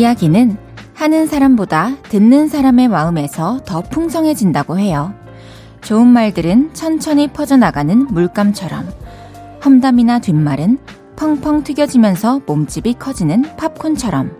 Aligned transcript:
이야기는 0.00 0.56
하는 0.94 1.26
사람보다 1.26 1.96
듣는 2.04 2.48
사람의 2.48 2.88
마음에서 2.88 3.60
더 3.66 3.82
풍성해진다고 3.82 4.78
해요. 4.78 5.12
좋은 5.82 6.06
말들은 6.06 6.72
천천히 6.72 7.28
퍼져나가는 7.28 8.06
물감처럼 8.06 8.88
험담이나 9.62 10.20
뒷말은 10.20 10.78
펑펑 11.16 11.64
튀겨지면서 11.64 12.40
몸집이 12.46 12.94
커지는 12.94 13.42
팝콘처럼 13.58 14.30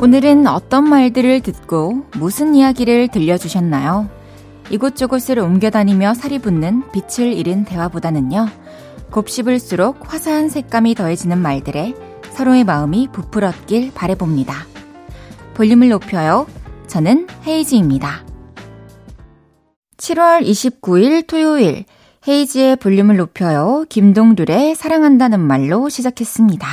오늘은 0.00 0.48
어떤 0.48 0.88
말들을 0.88 1.40
듣고 1.42 2.02
무슨 2.16 2.56
이야기를 2.56 3.06
들려주셨나요? 3.08 4.21
이곳저곳을 4.70 5.38
옮겨다니며 5.38 6.14
살이 6.14 6.38
붙는 6.38 6.84
빛을 6.92 7.32
잃은 7.32 7.64
대화보다는요, 7.64 8.46
곱씹을수록 9.10 10.12
화사한 10.12 10.48
색감이 10.48 10.94
더해지는 10.94 11.38
말들에 11.38 11.94
서로의 12.30 12.64
마음이 12.64 13.08
부풀었길 13.12 13.92
바래봅니다. 13.94 14.54
볼륨을 15.54 15.90
높여요. 15.90 16.46
저는 16.86 17.26
헤이지입니다. 17.46 18.24
7월 19.98 20.42
29일 20.42 21.26
토요일, 21.26 21.84
헤이지의 22.26 22.76
볼륨을 22.76 23.16
높여요. 23.16 23.84
김동률의 23.88 24.74
사랑한다는 24.74 25.40
말로 25.40 25.88
시작했습니다. 25.88 26.66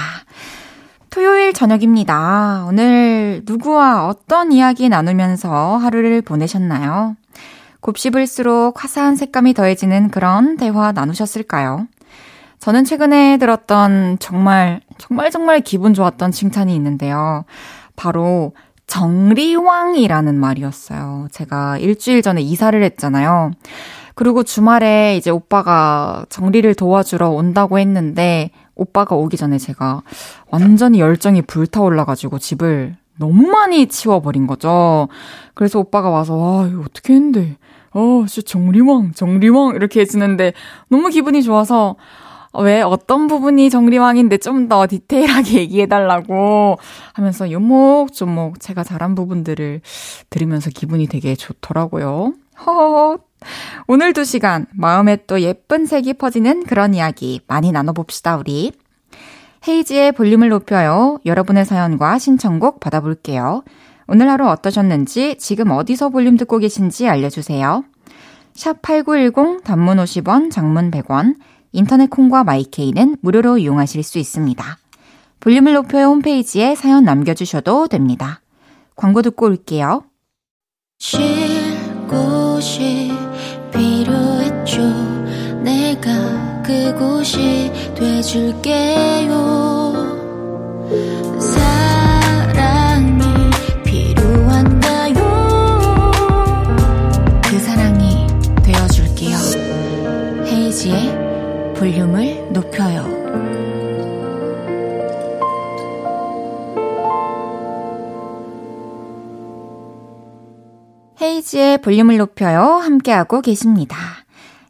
토요일 1.10 1.54
저녁입니다. 1.54 2.66
오늘 2.68 3.42
누구와 3.46 4.08
어떤 4.08 4.52
이야기 4.52 4.90
나누면서 4.90 5.78
하루를 5.78 6.22
보내셨나요? 6.22 7.16
곱씹을수록 7.82 8.84
화사한 8.84 9.16
색감이 9.16 9.54
더해지는 9.54 10.10
그런 10.10 10.58
대화 10.58 10.92
나누셨을까요? 10.92 11.88
저는 12.60 12.84
최근에 12.84 13.38
들었던 13.38 14.18
정말, 14.20 14.82
정말 14.98 15.32
정말 15.32 15.62
기분 15.62 15.94
좋았던 15.94 16.32
칭찬이 16.32 16.76
있는데요. 16.76 17.46
바로 17.96 18.54
정리왕이라는 18.88 20.38
말이었어요. 20.38 21.28
제가 21.32 21.78
일주일 21.78 22.22
전에 22.22 22.42
이사를 22.42 22.82
했잖아요. 22.84 23.52
그리고 24.16 24.44
주말에 24.44 25.16
이제 25.16 25.30
오빠가 25.30 26.26
정리를 26.28 26.74
도와주러 26.76 27.30
온다고 27.30 27.80
했는데, 27.80 28.52
오빠가 28.76 29.16
오기 29.16 29.38
전에 29.38 29.58
제가 29.58 30.02
완전히 30.50 31.00
열정이 31.00 31.44
불타올라가지고 31.44 32.40
집을 32.40 32.98
너무 33.18 33.48
많이 33.48 33.88
치워버린 33.88 34.48
거죠. 34.48 35.08
그래서 35.54 35.80
오빠가 35.80 36.10
와서, 36.10 36.36
와, 36.36 36.68
이거 36.68 36.82
어떻게 36.82 37.14
했는데. 37.14 37.58
어, 37.94 38.26
진짜 38.28 38.46
정리왕, 38.46 39.14
정리왕, 39.14 39.76
이렇게 39.76 40.02
해주는데 40.02 40.54
너무 40.90 41.10
기분이 41.10 41.44
좋아서, 41.44 41.96
왜 42.54 42.82
어떤 42.82 43.28
부분이 43.28 43.70
정리왕인데 43.70 44.38
좀 44.38 44.68
더 44.70 44.88
디테일하게 44.88 45.60
얘기해달라고 45.62 46.78
하면서 47.14 47.52
요목조목 47.52 48.60
제가 48.60 48.84
잘한 48.84 49.14
부분들을 49.16 49.82
들으면서 50.30 50.70
기분이 50.72 51.08
되게 51.08 51.36
좋더라고요. 51.36 52.34
허허. 52.66 53.20
오늘 53.88 54.14
두 54.14 54.26
시간 54.26 54.66
마음에 54.72 55.18
또 55.28 55.42
예쁜 55.42 55.86
색이 55.86 56.16
퍼지는 56.16 56.66
그런 56.66 56.94
이야기 56.94 57.42
많이 57.48 57.72
나눠봅시다, 57.72 58.38
우리. 58.38 58.74
헤이지의 59.68 60.14
볼륨을 60.14 60.50
높여요. 60.50 61.20
여러분의 61.26 61.66
사연과 61.66 62.18
신청곡 62.20 62.80
받아볼게요. 62.80 63.64
오늘 64.12 64.28
하루 64.28 64.48
어떠셨는지, 64.48 65.36
지금 65.38 65.70
어디서 65.70 66.10
볼륨 66.10 66.36
듣고 66.36 66.58
계신지 66.58 67.08
알려주세요. 67.08 67.84
샵 68.56 68.82
8910 68.82 69.64
단문 69.64 69.98
50원, 69.98 70.50
장문 70.50 70.90
100원, 70.90 71.36
인터넷 71.72 72.10
콩과 72.10 72.44
마이케이는 72.44 73.18
무료로 73.22 73.60
이용하실 73.60 74.02
수 74.02 74.18
있습니다. 74.18 74.78
볼륨을 75.40 75.74
높여요 75.74 76.08
홈페이지에 76.08 76.74
사연 76.74 77.04
남겨주셔도 77.04 77.88
됩니다. 77.88 78.42
광고 78.96 79.22
듣고 79.22 79.46
올게요. 79.46 80.04
쉴 80.98 81.20
곳이 82.08 83.12
필요했죠. 83.72 84.82
내가 85.62 86.64
그곳이 86.64 87.72
돼줄게요. 87.96 89.40
볼륨을 101.80 102.52
높여요. 102.52 103.06
헤이지의 111.22 111.78
볼륨을 111.82 112.18
높여요. 112.18 112.64
함께하고 112.64 113.40
계십니다. 113.40 113.96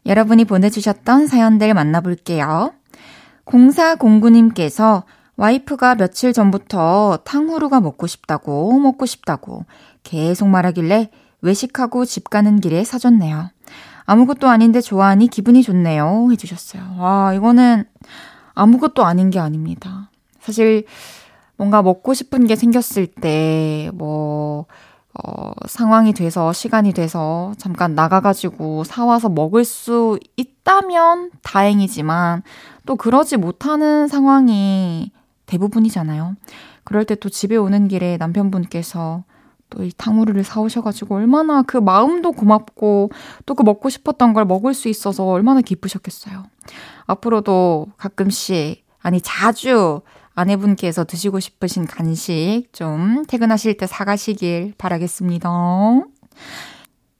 여러분이 0.06 0.44
보내주셨던 0.44 1.26
사연들 1.26 1.74
만나볼게요. 1.74 2.74
0409님께서 3.44 5.02
와이프가 5.36 5.96
며칠 5.96 6.32
전부터 6.32 7.18
탕후루가 7.24 7.80
먹고 7.80 8.06
싶다고, 8.06 8.78
먹고 8.78 9.06
싶다고 9.06 9.64
계속 10.04 10.46
말하길래 10.46 11.10
외식하고 11.42 12.04
집 12.04 12.30
가는 12.30 12.60
길에 12.60 12.84
사줬네요. 12.84 13.50
아무것도 14.10 14.48
아닌데 14.48 14.80
좋아하니 14.80 15.28
기분이 15.28 15.62
좋네요. 15.62 16.28
해주셨어요. 16.32 16.96
와, 16.98 17.32
이거는 17.32 17.84
아무것도 18.54 19.04
아닌 19.04 19.30
게 19.30 19.38
아닙니다. 19.38 20.10
사실 20.40 20.84
뭔가 21.56 21.80
먹고 21.80 22.12
싶은 22.12 22.44
게 22.48 22.56
생겼을 22.56 23.06
때, 23.06 23.88
뭐, 23.94 24.66
어, 25.14 25.52
상황이 25.68 26.12
돼서, 26.12 26.52
시간이 26.52 26.92
돼서 26.92 27.52
잠깐 27.56 27.94
나가가지고 27.94 28.82
사와서 28.82 29.28
먹을 29.28 29.64
수 29.64 30.18
있다면 30.36 31.30
다행이지만 31.42 32.42
또 32.86 32.96
그러지 32.96 33.36
못하는 33.36 34.08
상황이 34.08 35.12
대부분이잖아요. 35.46 36.34
그럴 36.82 37.04
때 37.04 37.14
또 37.14 37.28
집에 37.28 37.54
오는 37.54 37.86
길에 37.86 38.16
남편분께서 38.16 39.22
또 39.70 39.82
이 39.82 39.92
탕후루를 39.96 40.44
사오셔가지고 40.44 41.14
얼마나 41.16 41.62
그 41.62 41.76
마음도 41.76 42.32
고맙고 42.32 43.10
또 43.46 43.54
그 43.54 43.62
먹고 43.62 43.88
싶었던 43.88 44.32
걸 44.32 44.44
먹을 44.44 44.74
수 44.74 44.88
있어서 44.88 45.24
얼마나 45.26 45.60
기쁘셨겠어요. 45.60 46.44
앞으로도 47.06 47.88
가끔씩, 47.96 48.84
아니 49.00 49.20
자주 49.20 50.02
아내분께서 50.34 51.04
드시고 51.04 51.40
싶으신 51.40 51.86
간식 51.86 52.68
좀 52.72 53.24
퇴근하실 53.26 53.76
때 53.76 53.86
사가시길 53.86 54.74
바라겠습니다. 54.78 55.50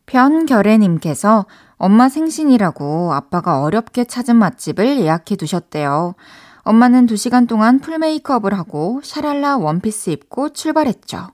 변결애님께서 0.06 1.46
엄마 1.76 2.08
생신이라고 2.08 3.12
아빠가 3.14 3.62
어렵게 3.62 4.04
찾은 4.04 4.36
맛집을 4.36 5.00
예약해 5.00 5.36
두셨대요. 5.36 6.14
엄마는 6.62 7.06
2시간 7.06 7.48
동안 7.48 7.78
풀 7.80 7.98
메이크업을 7.98 8.52
하고 8.54 9.00
샤랄라 9.02 9.56
원피스 9.58 10.10
입고 10.10 10.50
출발했죠. 10.50 11.28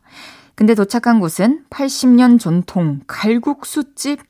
근데 0.56 0.74
도착한 0.74 1.20
곳은 1.20 1.64
80년 1.70 2.40
전통 2.40 3.00
칼국수집. 3.06 4.20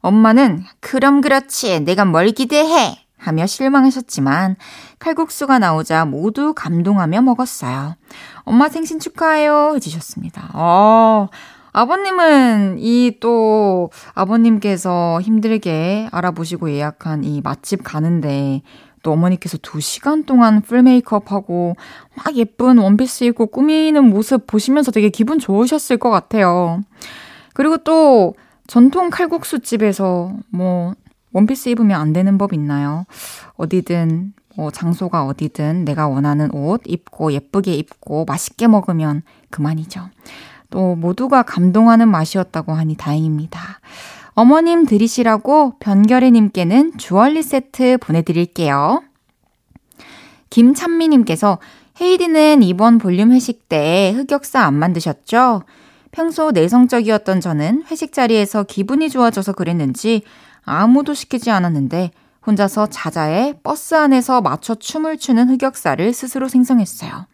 엄마는 0.00 0.62
그럼 0.80 1.20
그렇지 1.20 1.80
내가 1.80 2.04
뭘 2.04 2.30
기대해 2.30 2.96
하며 3.18 3.46
실망하셨지만 3.46 4.56
칼국수가 5.00 5.58
나오자 5.58 6.04
모두 6.04 6.54
감동하며 6.54 7.22
먹었어요. 7.22 7.96
엄마 8.44 8.68
생신 8.68 9.00
축하해요 9.00 9.72
해주셨습니다. 9.74 10.50
어, 10.54 11.28
아버님은 11.72 12.76
이 12.78 13.16
또 13.20 13.90
아버님께서 14.14 15.20
힘들게 15.20 16.08
알아보시고 16.12 16.70
예약한 16.70 17.24
이 17.24 17.40
맛집 17.42 17.82
가는데 17.82 18.62
또 19.06 19.12
어머니께서 19.12 19.56
두 19.58 19.80
시간 19.80 20.24
동안 20.24 20.60
풀 20.62 20.82
메이크업 20.82 21.30
하고 21.30 21.76
막 22.16 22.34
예쁜 22.34 22.78
원피스 22.78 23.22
입고 23.22 23.46
꾸미는 23.46 24.10
모습 24.10 24.48
보시면서 24.48 24.90
되게 24.90 25.10
기분 25.10 25.38
좋으셨을 25.38 25.96
것 25.98 26.10
같아요. 26.10 26.80
그리고 27.54 27.76
또 27.76 28.34
전통 28.66 29.10
칼국수 29.10 29.60
집에서 29.60 30.32
뭐 30.50 30.94
원피스 31.30 31.68
입으면 31.68 32.00
안 32.00 32.12
되는 32.12 32.36
법 32.36 32.52
있나요? 32.52 33.06
어디든 33.54 34.32
뭐 34.56 34.72
장소가 34.72 35.24
어디든 35.26 35.84
내가 35.84 36.08
원하는 36.08 36.52
옷 36.52 36.82
입고 36.84 37.32
예쁘게 37.32 37.74
입고 37.74 38.24
맛있게 38.24 38.66
먹으면 38.66 39.22
그만이죠. 39.50 40.10
또 40.70 40.96
모두가 40.96 41.44
감동하는 41.44 42.08
맛이었다고 42.08 42.72
하니 42.72 42.96
다행입니다. 42.96 43.78
어머님 44.38 44.84
들이시라고 44.84 45.78
변결이님께는 45.80 46.98
주얼리 46.98 47.42
세트 47.42 47.96
보내드릴게요. 48.02 49.02
김찬미님께서 50.50 51.58
헤이디는 51.98 52.62
이번 52.62 52.98
볼륨 52.98 53.32
회식 53.32 53.70
때 53.70 54.12
흑역사 54.14 54.60
안 54.60 54.74
만드셨죠? 54.74 55.62
평소 56.10 56.50
내성적이었던 56.50 57.40
저는 57.40 57.84
회식 57.90 58.12
자리에서 58.12 58.64
기분이 58.64 59.08
좋아져서 59.08 59.54
그랬는지 59.54 60.20
아무도 60.66 61.14
시키지 61.14 61.50
않았는데 61.50 62.10
혼자서 62.46 62.86
자자에 62.88 63.54
버스 63.62 63.94
안에서 63.94 64.40
맞춰 64.40 64.74
춤을 64.74 65.18
추는 65.18 65.50
흑역사를 65.50 66.12
스스로 66.12 66.48
생성했어요. 66.48 67.26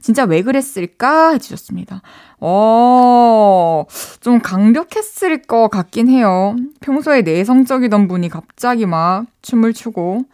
진짜 0.00 0.24
왜 0.24 0.42
그랬을까 0.42 1.30
해주셨습니다. 1.32 2.02
어, 2.40 3.84
좀 4.20 4.40
강력했을 4.40 5.42
것 5.42 5.68
같긴 5.68 6.08
해요. 6.08 6.56
평소에 6.80 7.22
내성적이던 7.22 8.08
분이 8.08 8.28
갑자기 8.28 8.86
막 8.86 9.26
춤을 9.42 9.72
추고. 9.72 10.24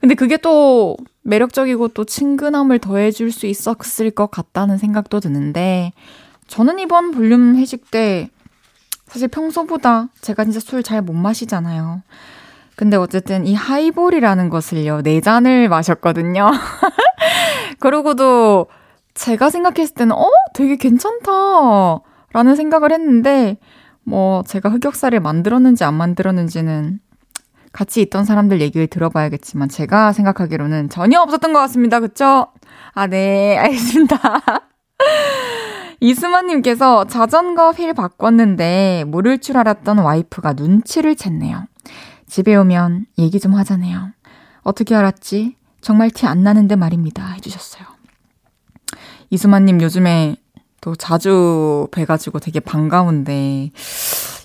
근데 0.00 0.14
그게 0.14 0.36
또 0.36 0.96
매력적이고 1.22 1.88
또 1.88 2.04
친근함을 2.04 2.78
더해줄 2.78 3.32
수 3.32 3.46
있었을 3.46 4.10
것 4.10 4.30
같다는 4.30 4.78
생각도 4.78 5.20
드는데, 5.20 5.92
저는 6.46 6.78
이번 6.78 7.10
볼륨 7.10 7.56
회식 7.56 7.90
때 7.90 8.30
사실 9.06 9.28
평소보다 9.28 10.08
제가 10.20 10.44
진짜 10.44 10.60
술 10.60 10.82
잘 10.82 11.02
못 11.02 11.12
마시잖아요. 11.12 12.02
근데 12.78 12.96
어쨌든 12.96 13.44
이 13.44 13.56
하이볼이라는 13.56 14.50
것을요, 14.50 15.02
네 15.02 15.20
잔을 15.20 15.68
마셨거든요. 15.68 16.48
그러고도 17.80 18.68
제가 19.14 19.50
생각했을 19.50 19.96
때는, 19.96 20.14
어? 20.14 20.30
되게 20.54 20.76
괜찮다. 20.76 21.32
라는 22.32 22.54
생각을 22.54 22.92
했는데, 22.92 23.58
뭐, 24.04 24.44
제가 24.44 24.68
흑역사를 24.68 25.18
만들었는지 25.18 25.82
안 25.82 25.94
만들었는지는 25.94 27.00
같이 27.72 28.00
있던 28.00 28.24
사람들 28.24 28.60
얘기를 28.60 28.86
들어봐야겠지만, 28.86 29.68
제가 29.68 30.12
생각하기로는 30.12 30.88
전혀 30.88 31.20
없었던 31.20 31.52
것 31.52 31.58
같습니다. 31.58 31.98
그쵸? 31.98 32.46
아, 32.94 33.08
네, 33.08 33.58
알겠습니다. 33.58 34.18
이수만님께서 35.98 37.08
자전거 37.08 37.72
휠 37.72 37.92
바꿨는데 37.92 39.02
모를 39.08 39.40
줄 39.40 39.56
알았던 39.56 39.98
와이프가 39.98 40.52
눈치를 40.52 41.16
챘네요. 41.16 41.66
집에 42.28 42.54
오면 42.56 43.06
얘기 43.18 43.40
좀 43.40 43.54
하자네요. 43.54 44.10
어떻게 44.62 44.94
알았지? 44.94 45.56
정말 45.80 46.10
티 46.10 46.26
안 46.26 46.42
나는데 46.42 46.76
말입니다. 46.76 47.26
해주셨어요. 47.32 47.84
이수만님 49.30 49.80
요즘에 49.82 50.36
또 50.80 50.94
자주 50.94 51.88
뵈가지고 51.90 52.38
되게 52.40 52.60
반가운데 52.60 53.70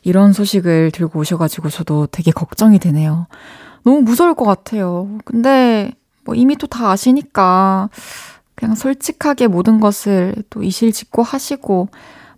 이런 0.03 0.33
소식을 0.33 0.91
들고 0.91 1.19
오셔가지고 1.19 1.69
저도 1.69 2.07
되게 2.07 2.31
걱정이 2.31 2.79
되네요. 2.79 3.27
너무 3.83 4.01
무서울 4.01 4.33
것 4.33 4.45
같아요. 4.45 5.17
근데 5.25 5.91
뭐 6.25 6.35
이미 6.35 6.55
또 6.55 6.67
다 6.67 6.91
아시니까 6.91 7.89
그냥 8.55 8.75
솔직하게 8.75 9.47
모든 9.47 9.79
것을 9.79 10.35
또 10.49 10.63
이실직고 10.63 11.23
하시고 11.23 11.89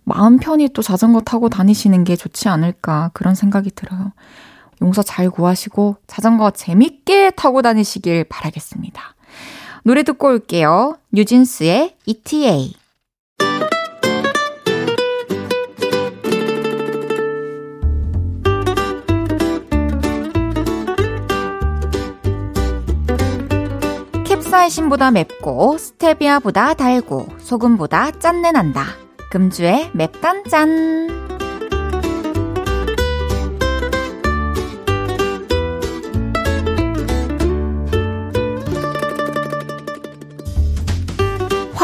마음 0.04 0.38
편히 0.38 0.68
또 0.68 0.82
자전거 0.82 1.20
타고 1.20 1.48
다니시는 1.48 2.04
게 2.04 2.16
좋지 2.16 2.48
않을까 2.48 3.10
그런 3.12 3.34
생각이 3.34 3.70
들어요. 3.72 4.12
용서 4.82 5.02
잘 5.02 5.30
구하시고 5.30 5.96
자전거 6.06 6.50
재밌게 6.50 7.30
타고 7.30 7.62
다니시길 7.62 8.24
바라겠습니다. 8.24 9.14
노래 9.84 10.02
듣고 10.02 10.28
올게요. 10.28 10.98
뉴진스의 11.12 11.96
ETA. 12.06 12.74
캡사이신보다 24.24 25.10
맵고 25.12 25.78
스테비아보다 25.78 26.74
달고 26.74 27.28
소금보다 27.38 28.12
짠내 28.18 28.52
난다. 28.52 28.84
금주의 29.30 29.90
맵단짠. 29.92 31.25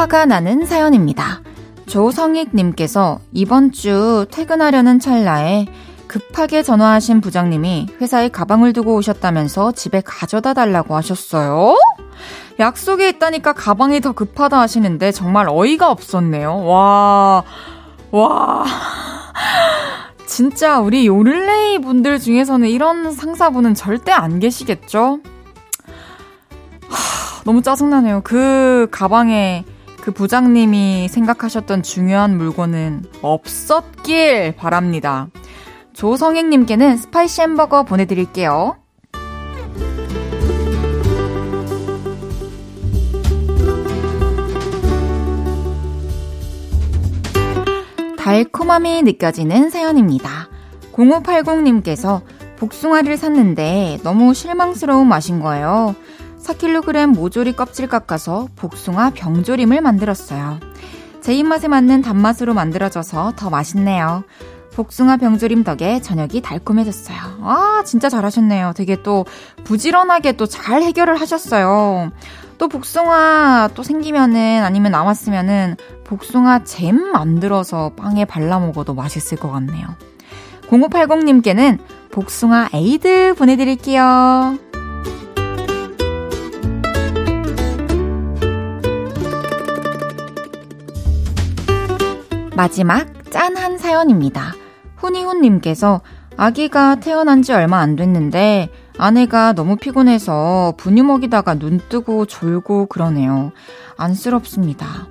화가 0.02 0.26
나는 0.26 0.66
사연입니다. 0.66 1.42
조성익님께서 1.86 3.20
이번 3.30 3.70
주 3.70 4.26
퇴근하려는 4.32 4.98
찰나에 4.98 5.66
급하게 6.08 6.64
전화하신 6.64 7.20
부장님이 7.20 7.86
회사에 8.00 8.28
가방을 8.28 8.72
두고 8.72 8.96
오셨다면서 8.96 9.70
집에 9.70 10.00
가져다 10.04 10.54
달라고 10.54 10.96
하셨어요? 10.96 11.76
약속에 12.58 13.10
있다니까 13.10 13.52
가방이 13.52 14.00
더 14.00 14.10
급하다 14.10 14.58
하시는데 14.58 15.12
정말 15.12 15.46
어이가 15.48 15.88
없었네요. 15.92 16.64
와, 16.64 17.44
와. 18.10 18.64
진짜 20.26 20.80
우리 20.80 21.06
요를레이 21.06 21.78
분들 21.78 22.18
중에서는 22.18 22.68
이런 22.68 23.12
상사분은 23.12 23.74
절대 23.74 24.10
안 24.10 24.40
계시겠죠? 24.40 25.20
하, 26.88 27.44
너무 27.44 27.62
짜증나네요. 27.62 28.22
그 28.24 28.88
가방에 28.90 29.64
그 30.02 30.10
부장님이 30.10 31.06
생각하셨던 31.08 31.84
중요한 31.84 32.36
물건은 32.36 33.04
없었길 33.22 34.56
바랍니다. 34.56 35.28
조성행님께는 35.92 36.96
spicy 36.96 37.40
햄버거 37.42 37.84
보내드릴게요. 37.84 38.76
달콤함이 48.18 49.02
느껴지는 49.02 49.70
사연입니다. 49.70 50.48
0580님께서 50.92 52.22
복숭아를 52.56 53.16
샀는데 53.16 54.00
너무 54.02 54.34
실망스러운 54.34 55.06
맛인 55.06 55.38
거예요. 55.38 55.94
4kg 56.42 57.06
모조리 57.14 57.52
껍질 57.54 57.88
깎아서 57.88 58.48
복숭아 58.56 59.10
병조림을 59.10 59.80
만들었어요. 59.80 60.58
제 61.20 61.34
입맛에 61.34 61.68
맞는 61.68 62.02
단맛으로 62.02 62.52
만들어져서 62.54 63.34
더 63.36 63.50
맛있네요. 63.50 64.24
복숭아 64.74 65.18
병조림 65.18 65.64
덕에 65.64 66.00
저녁이 66.00 66.40
달콤해졌어요. 66.40 67.18
아, 67.42 67.82
진짜 67.84 68.08
잘하셨네요. 68.08 68.72
되게 68.74 69.02
또 69.02 69.24
부지런하게 69.64 70.32
또 70.32 70.46
잘 70.46 70.82
해결을 70.82 71.20
하셨어요. 71.20 72.10
또 72.58 72.68
복숭아 72.68 73.70
또 73.74 73.82
생기면은 73.82 74.62
아니면 74.64 74.92
남았으면은 74.92 75.76
복숭아 76.04 76.64
잼 76.64 76.96
만들어서 77.12 77.92
빵에 77.96 78.24
발라 78.24 78.58
먹어도 78.58 78.94
맛있을 78.94 79.38
것 79.38 79.50
같네요. 79.50 79.86
0580님께는 80.68 81.78
복숭아 82.10 82.70
에이드 82.72 83.34
보내드릴게요. 83.36 84.58
마지막 92.54 93.08
짠한 93.30 93.78
사연입니다. 93.78 94.52
훈이훈님께서 94.96 96.00
아기가 96.36 96.96
태어난 96.96 97.42
지 97.42 97.52
얼마 97.52 97.78
안 97.78 97.96
됐는데 97.96 98.68
아내가 98.98 99.52
너무 99.52 99.76
피곤해서 99.76 100.74
분유 100.76 101.02
먹이다가 101.04 101.54
눈 101.54 101.80
뜨고 101.88 102.26
졸고 102.26 102.86
그러네요. 102.86 103.52
안쓰럽습니다. 103.96 105.08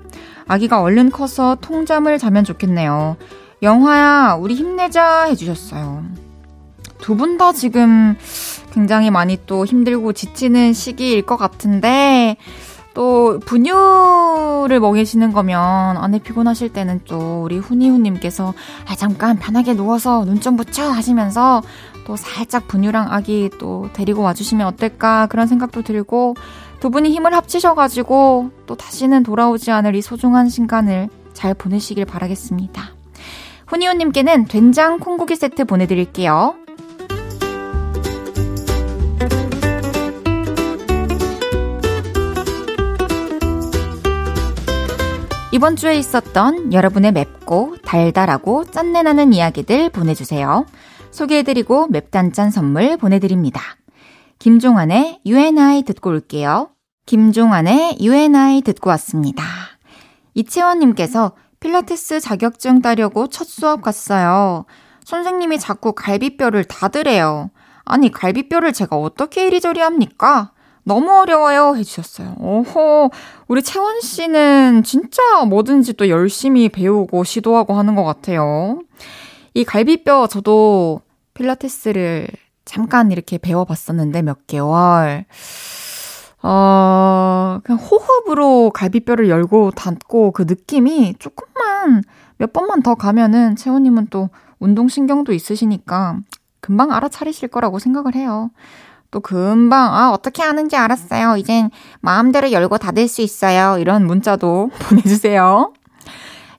아기가 0.48 0.82
얼른 0.82 1.12
커서 1.12 1.58
통잠을 1.62 2.18
자면 2.20 2.44
좋겠네요. 2.44 3.18
영화야, 3.64 4.38
우리 4.40 4.56
힘내자 4.56 5.24
해주셨어요. 5.24 6.04
두 7.00 7.16
분 7.16 7.38
다 7.38 7.52
지금 7.54 8.16
굉장히 8.72 9.10
많이 9.10 9.38
또 9.48 9.66
힘들고 9.66 10.14
지치는 10.14 10.74
시기일 10.74 11.24
것 11.24 11.38
같은데, 11.38 12.38
또 12.94 13.40
분유를 13.46 14.80
먹이시는 14.80 15.32
거면 15.32 15.98
아내 15.98 16.20
피곤하실 16.20 16.74
때는 16.74 17.02
또 17.06 17.44
우리 17.44 17.58
훈이훈님께서 17.58 18.54
아 18.88 18.96
잠깐 18.96 19.38
편하게 19.38 19.74
누워서 19.76 20.26
눈 20.26 20.42
좀 20.42 20.56
붙여 20.58 20.90
하시면서 20.90 21.62
또 22.06 22.16
살짝 22.16 22.68
분유랑 22.68 23.12
아기 23.12 23.50
또 23.60 23.90
데리고 23.94 24.24
와주시면 24.24 24.66
어떨까 24.68 25.28
그런 25.28 25.46
생각도 25.48 25.84
들고 25.84 26.36
두 26.80 26.90
분이 26.90 27.12
힘을 27.12 27.34
합치셔가지고 27.36 28.50
또 28.66 28.76
다시는 28.76 29.22
돌아오지 29.24 29.70
않을 29.70 29.96
이 29.96 30.02
소중한 30.02 30.50
순간을 30.50 31.10
잘 31.34 31.54
보내시길 31.54 32.06
바라겠습니다. 32.06 32.96
훈이훈님께는 33.68 34.46
된장 34.46 35.00
콩고기 35.00 35.36
세트 35.36 35.66
보내드릴게요. 35.66 36.56
이번 45.54 45.76
주에 45.76 45.96
있었던 45.96 46.72
여러분의 46.72 47.12
맵고 47.12 47.78
달달하고 47.84 48.64
짠내나는 48.66 49.34
이야기들 49.34 49.90
보내주세요. 49.90 50.66
소개해드리고 51.12 51.88
맵단짠 51.88 52.52
선물 52.52 52.96
보내드립니다. 52.96 53.62
김종환의 54.40 55.20
UNI 55.26 55.84
듣고 55.84 56.10
올게요. 56.10 56.70
김종환의 57.06 57.98
UNI 58.00 58.62
듣고 58.62 58.92
왔습니다. 58.92 59.44
이채원님께서 60.36 61.34
필라테스 61.60 62.22
자격증 62.22 62.82
따려고 62.82 63.28
첫 63.28 63.46
수업 63.46 63.82
갔어요. 63.82 64.64
선생님이 65.04 65.60
자꾸 65.60 65.92
갈비뼈를 65.92 66.64
닫으래요. 66.64 67.52
아니, 67.84 68.10
갈비뼈를 68.10 68.72
제가 68.72 68.96
어떻게 68.96 69.48
이리저리 69.48 69.82
합니까? 69.82 70.54
너무 70.84 71.12
어려워요. 71.12 71.76
해주셨어요. 71.76 72.36
오호, 72.40 73.12
우리 73.48 73.62
채원 73.62 74.02
씨는 74.02 74.84
진짜 74.84 75.22
뭐든지 75.46 75.94
또 75.94 76.10
열심히 76.10 76.70
배우고 76.70 77.24
시도하고 77.24 77.74
하는 77.74 77.96
것 77.96 78.04
같아요. 78.04 78.80
이 79.54 79.64
갈비뼈 79.64 80.28
저도 80.28 81.02
필라테스를 81.34 82.28
잠깐 82.66 83.12
이렇게 83.12 83.38
배워봤었는데 83.38 84.22
몇 84.22 84.48
개월. 84.48 85.26
어, 86.44 87.60
그냥 87.64 87.80
호흡으로 87.80 88.72
갈비뼈를 88.72 89.30
열고 89.30 89.72
닫고 89.72 90.32
그 90.32 90.44
느낌이 90.48 91.16
조금만 91.20 92.04
몇 92.38 92.54
번만 92.54 92.82
더 92.82 92.96
가면은 92.96 93.56
채원님은 93.56 94.08
또 94.10 94.30
운동신경도 94.60 95.34
있으시니까 95.34 96.18
금방 96.60 96.92
알아차리실 96.92 97.50
거라고 97.50 97.80
생각을 97.80 98.16
해요. 98.16 98.50
또 99.12 99.20
금방, 99.20 99.94
아, 99.94 100.12
어떻게 100.12 100.42
하는지 100.42 100.78
알았어요. 100.78 101.36
이젠 101.36 101.70
마음대로 102.00 102.52
열고 102.52 102.78
닫을 102.78 103.10
수 103.10 103.22
있어요. 103.22 103.78
이런 103.78 104.08
문자도 104.08 104.72
보내주세요. 104.90 105.74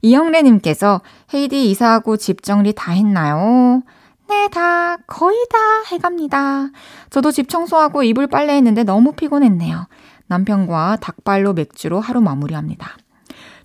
이영래님께서 0.02 1.00
헤이디 1.32 1.70
이사하고 1.70 2.18
집 2.18 2.42
정리 2.42 2.74
다 2.74 2.92
했나요? 2.92 3.82
네, 4.28 4.48
다, 4.48 4.98
거의 5.06 5.36
다 5.50 5.58
해갑니다. 5.90 6.68
저도 7.10 7.30
집 7.30 7.48
청소하고 7.48 8.02
이불 8.02 8.26
빨래 8.26 8.54
했는데 8.54 8.84
너무 8.84 9.12
피곤했네요. 9.12 9.86
남편과 10.26 10.98
닭발로 11.00 11.54
맥주로 11.54 12.00
하루 12.00 12.20
마무리합니다. 12.20 12.96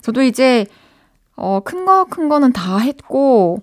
저도 0.00 0.22
이제, 0.22 0.66
어, 1.36 1.60
큰 1.64 1.84
거, 1.84 2.04
큰 2.04 2.28
거는 2.28 2.52
다 2.52 2.78
했고, 2.78 3.62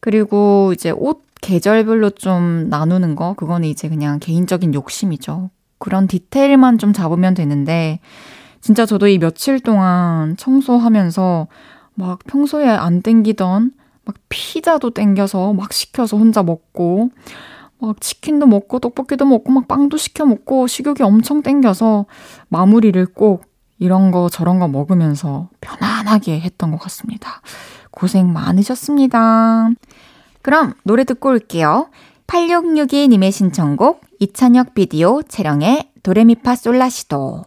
그리고 0.00 0.72
이제 0.74 0.90
옷 0.90 1.25
계절별로 1.42 2.10
좀 2.10 2.68
나누는 2.68 3.16
거, 3.16 3.34
그거는 3.34 3.68
이제 3.68 3.88
그냥 3.88 4.18
개인적인 4.18 4.74
욕심이죠. 4.74 5.50
그런 5.78 6.06
디테일만 6.06 6.78
좀 6.78 6.92
잡으면 6.92 7.34
되는데, 7.34 8.00
진짜 8.60 8.86
저도 8.86 9.08
이 9.08 9.18
며칠 9.18 9.60
동안 9.60 10.36
청소하면서 10.36 11.46
막 11.94 12.18
평소에 12.26 12.68
안 12.68 13.02
땡기던 13.02 13.72
막 14.04 14.14
피자도 14.28 14.90
땡겨서 14.90 15.52
막 15.52 15.72
시켜서 15.72 16.16
혼자 16.16 16.42
먹고, 16.42 17.10
막 17.78 18.00
치킨도 18.00 18.46
먹고, 18.46 18.78
떡볶이도 18.78 19.26
먹고, 19.26 19.52
막 19.52 19.68
빵도 19.68 19.96
시켜 19.98 20.24
먹고, 20.24 20.66
식욕이 20.66 21.02
엄청 21.02 21.42
땡겨서 21.42 22.06
마무리를 22.48 23.04
꼭 23.14 23.44
이런 23.78 24.10
거 24.10 24.28
저런 24.30 24.58
거 24.58 24.68
먹으면서 24.68 25.50
편안하게 25.60 26.40
했던 26.40 26.70
것 26.70 26.78
같습니다. 26.80 27.42
고생 27.90 28.32
많으셨습니다. 28.32 29.70
그럼 30.46 30.74
노래 30.84 31.02
듣고 31.02 31.30
올게요. 31.30 31.90
8662님의 32.28 33.32
신청곡 33.32 34.02
이찬혁 34.20 34.74
비디오 34.74 35.20
채령의 35.22 35.90
도레미파 36.04 36.54
솔라시도 36.54 37.42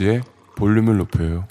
헤이지의 0.00 0.22
볼륨을 0.56 0.96
높여요. 0.96 1.44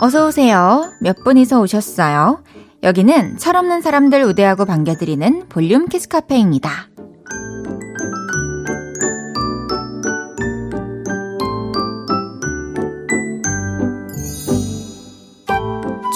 어서오세요. 0.00 0.92
몇 1.00 1.22
분이서 1.24 1.60
오셨어요? 1.60 2.42
여기는 2.82 3.36
철없는 3.38 3.82
사람들 3.82 4.22
우대하고 4.24 4.64
반겨드리는 4.64 5.48
볼륨 5.48 5.86
키스 5.86 6.08
카페입니다. 6.08 6.88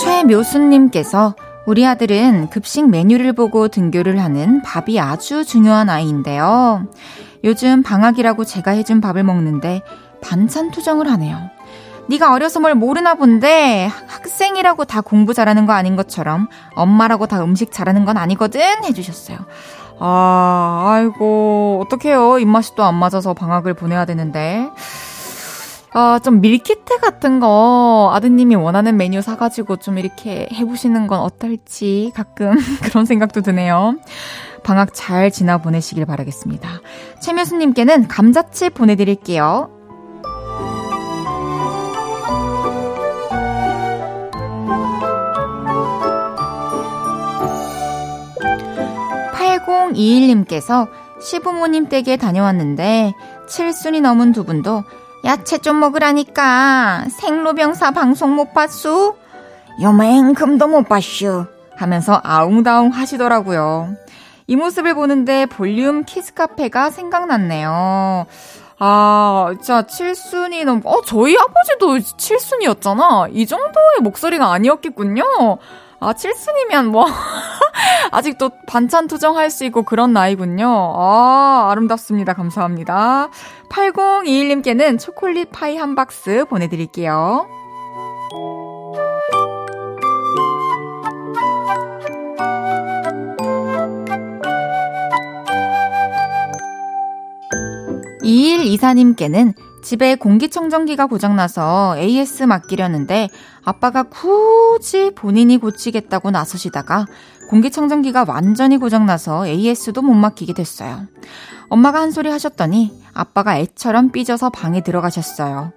최묘수님께서 0.03 1.37
우리 1.67 1.85
아들은 1.85 2.49
급식 2.51 2.89
메뉴를 2.89 3.33
보고 3.33 3.69
등교를 3.69 4.23
하는 4.23 4.63
밥이 4.63 5.01
아주 5.01 5.45
중요한 5.45 5.91
아이인데요. 5.91 6.87
요즘 7.45 7.83
방학이라고 7.83 8.45
제가 8.45 8.71
해준 8.71 9.01
밥을 9.01 9.25
먹는데 9.25 9.83
반찬 10.23 10.71
투정을 10.71 11.11
하네요. 11.11 11.51
네가 12.09 12.33
어려서 12.33 12.61
뭘 12.61 12.77
모르나 12.77 13.15
본데 13.15 13.91
학생이라고 14.07 14.85
다 14.85 15.01
공부 15.01 15.35
잘하는 15.35 15.67
거 15.67 15.73
아닌 15.73 15.97
것처럼 15.97 16.49
엄마라고 16.77 17.27
다 17.27 17.43
음식 17.43 17.73
잘하는 17.73 18.05
건 18.05 18.17
아니거든 18.17 18.61
해주셨어요. 18.85 19.39
아, 19.99 20.85
아이고 20.87 21.83
어떡해요 21.85 22.39
입맛이 22.39 22.77
또 22.77 22.85
안 22.85 22.95
맞아서 22.95 23.35
방학을 23.35 23.75
보내야 23.75 24.05
되는데 24.05 24.71
아, 25.99 26.19
좀 26.19 26.43
밀키트 26.43 26.99
같은 26.99 27.41
거 27.41 28.11
아드님이 28.13 28.55
원하는 28.55 28.99
메뉴 28.99 29.23
사가지고 29.23 29.77
좀 29.77 29.97
이렇게 29.97 30.47
해보시는 30.53 31.07
건 31.07 31.21
어떨지 31.21 32.13
가끔 32.15 32.55
그런 32.85 33.07
생각도 33.07 33.41
드네요. 33.41 33.97
방학 34.63 34.91
잘 34.93 35.31
지나 35.31 35.57
보내시길 35.57 36.05
바라겠습니다. 36.05 36.69
최묘수님께는 37.23 38.09
감자칩 38.09 38.75
보내드릴게요. 38.75 39.71
8021님께서 49.33 50.89
시부모님 51.23 51.89
댁에 51.89 52.19
다녀왔는데 52.19 53.15
7순이 53.49 54.03
넘은 54.03 54.33
두 54.33 54.45
분도 54.45 54.85
야채 55.27 55.59
좀 55.59 55.81
먹으라니까 55.81 57.07
생로병사 57.11 57.91
방송 57.91 58.37
못 58.37 58.55
봤수? 58.55 59.17
요맹금도 59.83 60.69
못 60.69 60.89
봤슈 60.89 61.47
하면서 61.75 62.21
아웅다웅 62.23 62.91
하시더라고요. 62.91 63.97
이 64.47 64.55
모습을 64.55 64.95
보는데 64.95 65.47
볼륨 65.47 66.05
키스카페가 66.05 66.91
생각났네요. 66.91 68.27
아, 68.79 69.49
진짜 69.55 69.87
칠순이 69.87 70.65
넘, 70.65 70.83
어, 70.85 71.01
저희 71.03 71.37
아버지도 71.37 71.99
칠순이었잖아. 72.17 73.29
이 73.33 73.47
정도의 73.47 74.01
목소리가 74.03 74.53
아니었겠군요. 74.53 75.25
아, 75.99 76.13
칠순이면 76.13 76.89
뭐, 76.89 77.07
아직도 78.13 78.51
반찬 78.67 79.07
투정할 79.07 79.51
수 79.51 79.65
있고 79.65 79.83
그런 79.83 80.13
나이군요. 80.13 80.69
아, 80.69 81.69
아름답습니다. 81.71 82.35
감사합니다. 82.35 83.31
8021님께는 83.71 84.99
초콜릿 85.01 85.51
파이 85.53 85.77
한 85.77 85.95
박스 85.95 86.45
보내드릴게요. 86.45 87.66
이일 98.27 98.63
이사님께는 98.63 99.55
집에 99.85 100.17
공기청정기가 100.17 101.07
고장나서 101.07 101.97
AS 101.97 102.43
맡기려는데 102.43 103.29
아빠가 103.65 104.03
굳이 104.03 105.13
본인이 105.15 105.59
고치겠다고 105.59 106.33
나서시다가 106.33 107.07
공기청정기가 107.51 108.25
완전히 108.27 108.79
고장나서 108.79 109.47
AS도 109.47 110.03
못 110.03 110.15
맡기게 110.15 110.55
됐어요. 110.55 111.07
엄마가 111.69 112.01
한 112.01 112.11
소리 112.11 112.29
하셨더니 112.29 113.01
아빠가 113.15 113.59
애처럼 113.59 114.11
삐져서 114.11 114.51
방에 114.51 114.81
들어가셨어요. 114.83 115.73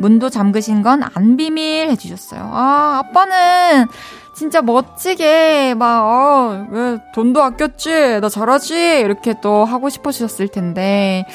문도 0.00 0.30
잠그신 0.30 0.82
건 0.82 1.02
안 1.14 1.36
비밀 1.36 1.88
해주셨어요. 1.90 2.50
아, 2.52 3.02
아빠는 3.04 3.86
진짜 4.34 4.62
멋지게 4.62 5.74
막, 5.74 6.02
어, 6.02 6.66
왜 6.70 6.98
돈도 7.14 7.42
아꼈지? 7.42 8.20
나 8.20 8.28
잘하지? 8.30 9.00
이렇게 9.00 9.34
또 9.42 9.66
하고 9.66 9.90
싶으셨을 9.90 10.48
텐데, 10.48 11.26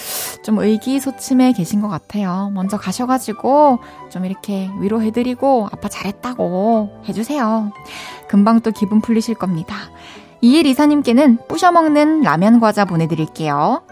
좀 0.43 0.57
의기소침해 0.57 1.53
계신 1.53 1.81
것 1.81 1.87
같아요. 1.87 2.49
먼저 2.55 2.77
가셔가지고, 2.77 3.77
좀 4.09 4.25
이렇게 4.25 4.69
위로해드리고, 4.79 5.67
아빠 5.71 5.87
잘했다고 5.87 7.03
해주세요. 7.07 7.71
금방 8.27 8.61
또 8.61 8.71
기분 8.71 9.01
풀리실 9.01 9.35
겁니다. 9.35 9.75
이일 10.41 10.65
이사님께는 10.65 11.39
부셔먹는 11.47 12.21
라면 12.21 12.59
과자 12.59 12.85
보내드릴게요. 12.85 13.83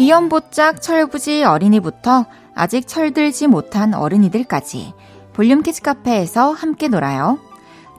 귀염보짝 0.00 0.80
철부지 0.80 1.44
어린이부터 1.44 2.24
아직 2.54 2.88
철들지 2.88 3.48
못한 3.48 3.92
어른이들까지 3.92 4.94
볼륨 5.34 5.62
키즈 5.62 5.82
카페에서 5.82 6.52
함께 6.52 6.88
놀아요. 6.88 7.38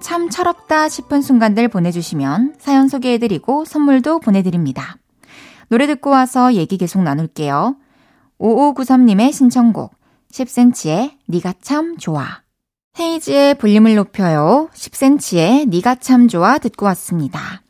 참 0.01 0.31
철없다 0.31 0.89
싶은 0.89 1.21
순간들 1.21 1.67
보내주시면 1.67 2.55
사연 2.57 2.87
소개해드리고 2.87 3.65
선물도 3.65 4.17
보내드립니다. 4.17 4.97
노래 5.69 5.85
듣고 5.85 6.09
와서 6.09 6.55
얘기 6.55 6.79
계속 6.79 7.03
나눌게요. 7.03 7.75
5593님의 8.39 9.31
신청곡 9.31 9.93
10cm의 10.31 11.11
니가 11.29 11.53
참 11.61 11.97
좋아 11.97 12.25
헤이즈의 12.99 13.59
볼륨을 13.59 13.93
높여요 13.93 14.69
10cm의 14.73 15.69
니가 15.69 15.93
참 15.95 16.27
좋아 16.27 16.57
듣고 16.57 16.87
왔습니다. 16.87 17.61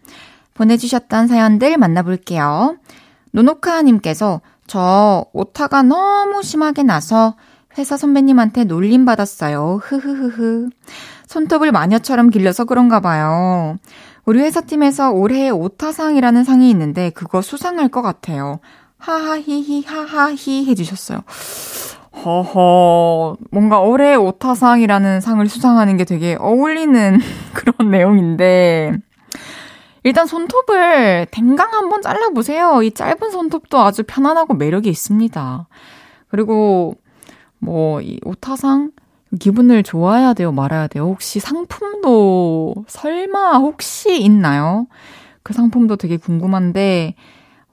보내주셨던 0.53 1.27
사연들 1.27 1.75
만나볼게요. 1.77 2.77
노노카님께서 3.31 4.41
저 4.67 5.25
오타가 5.33 5.83
너무 5.83 6.43
심하게 6.43 6.83
나서 6.83 7.35
회사 7.77 7.97
선배님한테 7.97 8.65
놀림 8.65 9.05
받았어요. 9.05 9.79
흐흐흐흐. 9.83 10.69
손톱을 11.27 11.71
마녀처럼 11.71 12.29
길러서 12.29 12.65
그런가 12.65 12.99
봐요. 12.99 13.77
우리 14.25 14.39
회사 14.41 14.61
팀에서 14.61 15.11
올해의 15.11 15.51
오타상이라는 15.51 16.43
상이 16.43 16.69
있는데 16.69 17.09
그거 17.11 17.41
수상할 17.41 17.87
것 17.89 18.01
같아요. 18.01 18.59
하하히히 18.97 19.83
하하히 19.85 20.65
해주셨어요. 20.67 21.21
허허, 22.23 23.37
뭔가 23.51 23.79
올해의 23.79 24.17
오타상이라는 24.17 25.21
상을 25.21 25.47
수상하는 25.47 25.97
게 25.97 26.03
되게 26.03 26.35
어울리는 26.39 27.19
그런 27.53 27.89
내용인데, 27.89 28.97
일단 30.03 30.25
손톱을 30.25 31.27
댕강 31.31 31.73
한번 31.73 32.01
잘라보세요. 32.01 32.81
이 32.83 32.91
짧은 32.91 33.29
손톱도 33.31 33.79
아주 33.79 34.03
편안하고 34.03 34.55
매력이 34.55 34.89
있습니다. 34.89 35.67
그리고 36.29 36.95
뭐 37.59 38.01
이 38.01 38.19
오타상 38.25 38.91
기분을 39.39 39.83
좋아야 39.83 40.33
돼요, 40.33 40.51
말아야 40.51 40.87
돼요. 40.87 41.05
혹시 41.05 41.39
상품도 41.39 42.85
설마 42.87 43.57
혹시 43.59 44.21
있나요? 44.21 44.87
그 45.43 45.53
상품도 45.53 45.95
되게 45.95 46.17
궁금한데 46.17 47.15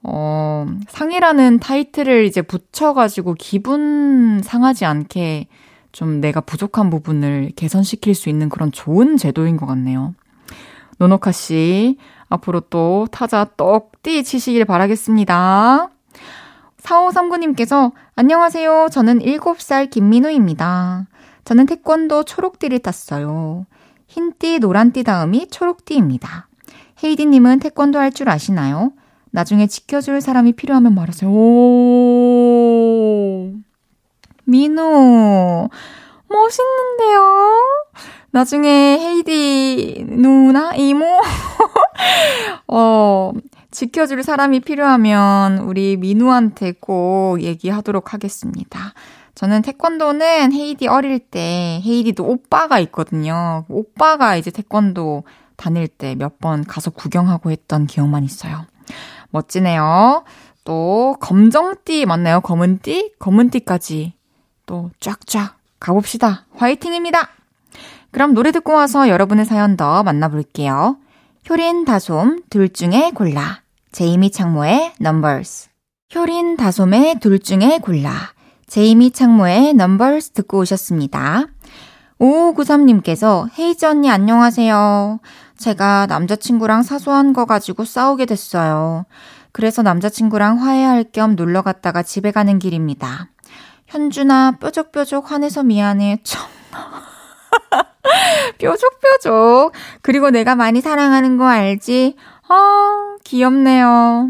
어, 0.03 0.65
상이라는 0.87 1.59
타이틀을 1.59 2.23
이제 2.25 2.41
붙여가지고 2.41 3.35
기분 3.37 4.41
상하지 4.43 4.85
않게 4.85 5.47
좀 5.91 6.21
내가 6.21 6.39
부족한 6.39 6.89
부분을 6.89 7.51
개선시킬 7.55 8.15
수 8.15 8.29
있는 8.29 8.47
그런 8.47 8.71
좋은 8.71 9.17
제도인 9.17 9.57
것 9.57 9.65
같네요. 9.65 10.13
노노카 10.99 11.31
씨, 11.33 11.97
앞으로 12.29 12.61
또 12.61 13.07
타자 13.11 13.45
떡띠 13.57 14.23
치시길 14.23 14.65
바라겠습니다. 14.65 15.89
4539님께서 16.81 17.91
안녕하세요. 18.15 18.89
저는 18.91 19.19
7살 19.19 19.89
김민우입니다. 19.89 21.07
저는 21.45 21.65
태권도 21.65 22.23
초록띠를 22.23 22.79
탔어요. 22.79 23.65
흰띠, 24.07 24.59
노란띠 24.59 25.03
다음이 25.03 25.47
초록띠입니다. 25.49 26.47
헤이디님은 27.03 27.59
태권도 27.59 27.99
할 27.99 28.11
줄 28.11 28.29
아시나요? 28.29 28.91
나중에 29.31 29.67
지켜줄 29.67 30.21
사람이 30.21 30.53
필요하면 30.53 30.95
말하세요. 30.95 31.29
오, 31.31 33.53
민우, 34.45 35.69
멋있는데요? 36.27 37.61
나중에 38.31 38.99
헤이디 38.99 40.05
누나, 40.07 40.73
이모, 40.75 41.05
어, 42.67 43.31
지켜줄 43.71 44.23
사람이 44.23 44.59
필요하면 44.61 45.59
우리 45.59 45.97
민우한테 45.97 46.73
꼭 46.79 47.41
얘기하도록 47.41 48.13
하겠습니다. 48.13 48.93
저는 49.35 49.61
태권도는 49.61 50.53
헤이디 50.53 50.87
어릴 50.87 51.19
때 51.19 51.81
헤이디도 51.85 52.23
오빠가 52.25 52.79
있거든요. 52.79 53.65
오빠가 53.69 54.35
이제 54.35 54.51
태권도 54.51 55.23
다닐 55.55 55.87
때 55.87 56.15
몇 56.15 56.39
번 56.39 56.63
가서 56.63 56.89
구경하고 56.91 57.51
했던 57.51 57.85
기억만 57.87 58.23
있어요. 58.23 58.65
멋지네요. 59.31 60.23
또 60.65 61.15
검정띠 61.19 62.05
맞나요? 62.05 62.41
검은띠? 62.41 63.13
검은띠까지 63.19 64.13
또 64.65 64.89
쫙쫙 64.99 65.55
가봅시다. 65.79 66.45
화이팅입니다. 66.55 67.29
그럼 68.11 68.33
노래 68.33 68.51
듣고 68.51 68.73
와서 68.73 69.09
여러분의 69.09 69.45
사연 69.45 69.77
더 69.77 70.03
만나볼게요. 70.03 70.97
효린, 71.49 71.85
다솜, 71.85 72.41
둘 72.49 72.69
중에 72.69 73.11
골라. 73.13 73.61
제이미 73.91 74.31
창모의 74.31 74.93
Numbers. 75.01 75.69
효린, 76.15 76.57
다솜의 76.57 77.19
둘 77.19 77.39
중에 77.39 77.79
골라. 77.79 78.11
제이미 78.67 79.11
창모의 79.11 79.69
Numbers 79.69 80.31
듣고 80.31 80.59
오셨습니다. 80.59 81.45
5593님께서 82.19 83.49
헤이즈 83.57 83.85
언니 83.85 84.09
안녕하세요. 84.09 85.19
제가 85.57 86.05
남자친구랑 86.07 86.83
사소한 86.83 87.33
거 87.33 87.45
가지고 87.45 87.85
싸우게 87.85 88.25
됐어요. 88.25 89.05
그래서 89.51 89.81
남자친구랑 89.81 90.61
화해할 90.61 91.05
겸 91.11 91.35
놀러 91.35 91.61
갔다가 91.61 92.03
집에 92.03 92.31
가는 92.31 92.59
길입니다. 92.59 93.29
현준아, 93.87 94.57
뾰족뾰족 94.59 95.31
화내서 95.31 95.63
미안해. 95.63 96.19
참나. 96.23 97.08
뾰족뾰족. 98.59 99.71
그리고 100.01 100.29
내가 100.29 100.55
많이 100.55 100.81
사랑하는 100.81 101.37
거 101.37 101.45
알지? 101.45 102.15
아, 102.47 103.15
귀엽네요. 103.23 104.29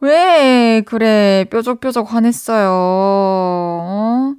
왜 0.00 0.82
그래 0.86 1.46
뾰족뾰족 1.50 2.12
화냈어요? 2.12 2.68
어? 2.70 4.34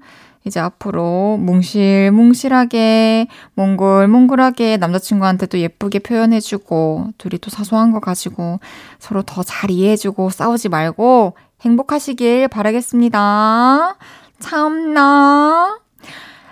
이제 0.45 0.60
앞으로 0.62 1.38
뭉실뭉실하게 1.41 3.27
몽글몽글하게 3.55 4.77
남자친구한테 4.77 5.47
도 5.47 5.60
예쁘게 5.60 5.99
표현해주고 5.99 7.07
둘이 7.17 7.38
또 7.39 7.49
사소한 7.49 7.91
거 7.91 7.99
가지고 7.99 8.60
서로 8.97 9.23
더 9.23 9.43
잘 9.43 9.71
이해해주고 9.71 10.29
싸우지 10.29 10.69
말고 10.69 11.36
행복하시길 11.62 12.47
바라겠습니다. 12.47 13.97
참나. 14.39 15.79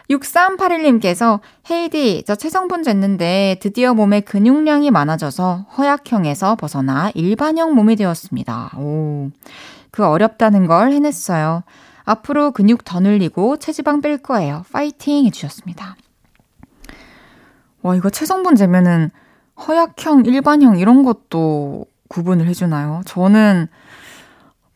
6381님께서 0.09 1.39
헤이디, 1.69 2.23
저 2.27 2.35
체성분 2.35 2.83
쟀는데 2.83 3.59
드디어 3.59 3.93
몸에 3.93 4.21
근육량이 4.21 4.91
많아져서 4.91 5.65
허약형에서 5.77 6.55
벗어나 6.55 7.11
일반형 7.15 7.73
몸이 7.73 7.95
되었습니다. 7.95 8.71
오, 8.77 9.31
그 9.91 10.05
어렵다는 10.05 10.67
걸 10.67 10.91
해냈어요. 10.91 11.63
앞으로 12.03 12.51
근육 12.51 12.85
더 12.85 12.99
늘리고 12.99 13.57
체지방 13.57 14.01
뺄 14.01 14.17
거예요. 14.19 14.63
파이팅 14.71 15.25
해주셨습니다. 15.25 15.95
와, 17.81 17.95
이거 17.95 18.09
체성분 18.09 18.55
재면은 18.55 19.09
허약형, 19.67 20.25
일반형 20.25 20.77
이런 20.77 21.03
것도 21.03 21.85
구분을 22.09 22.47
해주나요? 22.47 23.01
저는 23.05 23.67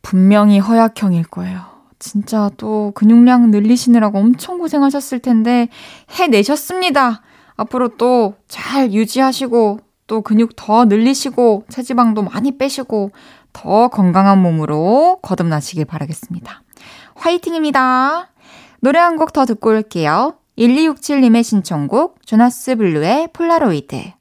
분명히 0.02 0.58
허약형일 0.60 1.26
거예요. 1.26 1.68
진짜 1.99 2.49
또 2.57 2.91
근육량 2.95 3.51
늘리시느라고 3.51 4.19
엄청 4.19 4.57
고생하셨을 4.57 5.19
텐데 5.19 5.67
해내셨습니다. 6.12 7.21
앞으로 7.57 7.89
또 7.97 8.35
잘 8.47 8.93
유지하시고 8.93 9.79
또 10.07 10.21
근육 10.21 10.55
더 10.55 10.85
늘리시고 10.85 11.65
체지방도 11.69 12.23
많이 12.23 12.57
빼시고 12.57 13.12
더 13.53 13.89
건강한 13.89 14.41
몸으로 14.41 15.19
거듭나시길 15.21 15.85
바라겠습니다. 15.85 16.63
화이팅입니다. 17.15 18.29
노래 18.81 18.99
한 18.99 19.17
곡 19.17 19.33
더 19.33 19.45
듣고 19.45 19.69
올게요. 19.71 20.35
1267님의 20.57 21.43
신청곡 21.43 22.25
조나스 22.25 22.75
블루의 22.77 23.29
폴라로이드 23.33 24.13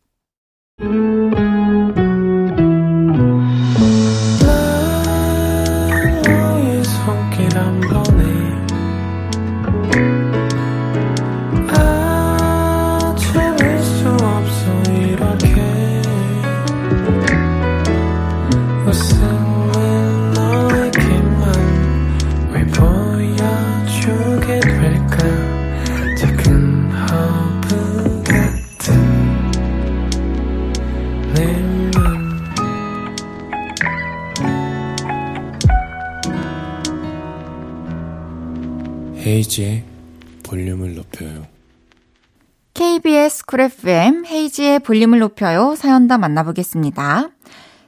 쿨 43.48 43.60
FM 43.62 44.26
헤이지의 44.26 44.80
볼륨을 44.80 45.20
높여요. 45.20 45.74
사연 45.74 46.06
다 46.06 46.18
만나보겠습니다. 46.18 47.30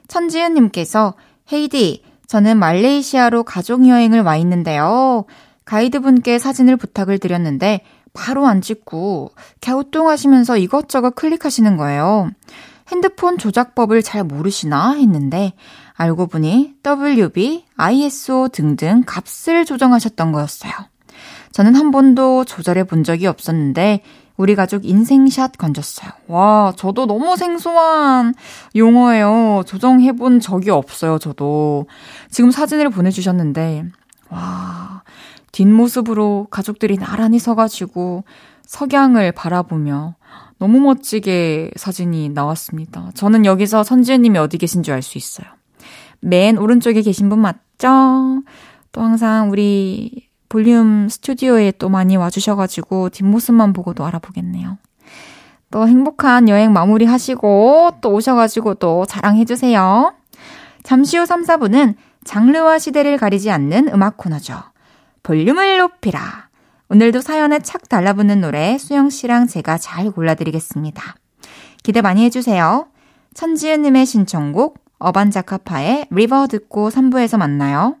천지은님께서 0.07 1.13
헤이디, 1.53 2.03
저는 2.25 2.57
말레이시아로 2.57 3.43
가족 3.43 3.87
여행을 3.87 4.21
와 4.21 4.37
있는데요. 4.37 5.25
가이드분께 5.65 6.39
사진을 6.39 6.77
부탁을 6.77 7.19
드렸는데 7.19 7.81
바로 8.11 8.47
안 8.47 8.61
찍고 8.61 9.33
갸우뚱하시면서 9.61 10.57
이것저것 10.57 11.11
클릭하시는 11.11 11.77
거예요. 11.77 12.31
핸드폰 12.91 13.37
조작법을 13.37 14.01
잘 14.01 14.23
모르시나 14.23 14.93
했는데 14.93 15.53
알고 15.93 16.25
보니 16.25 16.73
WB, 16.83 17.65
ISO 17.77 18.47
등등 18.47 19.03
값을 19.05 19.65
조정하셨던 19.65 20.31
거였어요. 20.31 20.71
저는 21.51 21.75
한 21.75 21.91
번도 21.91 22.45
조절해 22.45 22.85
본 22.85 23.03
적이 23.03 23.27
없었는데 23.27 24.01
우리 24.41 24.55
가족 24.55 24.85
인생샷 24.85 25.57
건졌어요. 25.57 26.09
와, 26.27 26.73
저도 26.75 27.05
너무 27.05 27.37
생소한 27.37 28.33
용어예요. 28.75 29.63
조정해 29.67 30.13
본 30.13 30.39
적이 30.39 30.71
없어요, 30.71 31.19
저도. 31.19 31.85
지금 32.31 32.49
사진을 32.49 32.89
보내주셨는데, 32.89 33.85
와, 34.29 35.03
뒷모습으로 35.51 36.47
가족들이 36.49 36.97
나란히 36.97 37.37
서가지고 37.37 38.23
석양을 38.65 39.31
바라보며 39.33 40.15
너무 40.57 40.79
멋지게 40.79 41.71
사진이 41.75 42.29
나왔습니다. 42.29 43.11
저는 43.13 43.45
여기서 43.45 43.83
선지혜님이 43.83 44.39
어디 44.39 44.57
계신 44.57 44.81
줄 44.81 44.95
알 44.95 45.03
수 45.03 45.17
있어요. 45.19 45.47
맨 46.19 46.57
오른쪽에 46.57 47.01
계신 47.01 47.29
분 47.29 47.39
맞죠? 47.39 48.41
또 48.91 49.01
항상 49.01 49.51
우리 49.51 50.29
볼륨 50.51 51.07
스튜디오에 51.07 51.71
또 51.79 51.87
많이 51.87 52.17
와주셔가지고 52.17 53.11
뒷모습만 53.11 53.71
보고도 53.71 54.05
알아보겠네요. 54.05 54.77
또 55.71 55.87
행복한 55.87 56.49
여행 56.49 56.73
마무리 56.73 57.05
하시고 57.05 57.91
또 58.01 58.11
오셔가지고 58.11 58.73
또 58.73 59.05
자랑해주세요. 59.05 60.13
잠시 60.83 61.17
후 61.17 61.25
3, 61.25 61.43
4분은 61.43 61.95
장르와 62.25 62.79
시대를 62.79 63.17
가리지 63.17 63.49
않는 63.49 63.93
음악 63.93 64.17
코너죠. 64.17 64.61
볼륨을 65.23 65.77
높이라. 65.77 66.49
오늘도 66.89 67.21
사연에 67.21 67.59
착 67.59 67.87
달라붙는 67.87 68.41
노래 68.41 68.77
수영 68.77 69.09
씨랑 69.09 69.47
제가 69.47 69.77
잘 69.77 70.11
골라드리겠습니다. 70.11 71.15
기대 71.81 72.01
많이 72.01 72.25
해주세요. 72.25 72.87
천지은님의 73.35 74.05
신청곡 74.05 74.83
어반자카파의 74.99 76.07
리버 76.09 76.47
듣고 76.47 76.89
3부에서 76.89 77.37
만나요. 77.37 78.00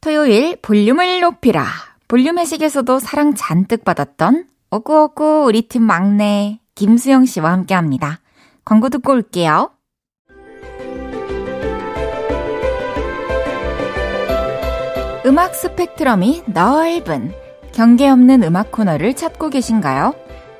토요일 0.00 0.56
볼륨을 0.62 1.20
높이라. 1.20 1.64
볼륨 2.06 2.38
회식에서도 2.38 2.98
사랑 3.00 3.34
잔뜩 3.34 3.84
받았던 3.84 4.46
어구어구 4.70 5.44
우리 5.46 5.62
팀 5.62 5.82
막내 5.82 6.60
김수영 6.74 7.26
씨와 7.26 7.52
함께 7.52 7.74
합니다. 7.74 8.20
광고 8.64 8.88
듣고 8.88 9.12
올게요. 9.12 9.70
음악 15.26 15.54
스펙트럼이 15.54 16.44
넓은 16.46 17.32
경계 17.72 18.08
없는 18.08 18.42
음악 18.44 18.70
코너를 18.70 19.14
찾고 19.14 19.50
계신가요? 19.50 20.14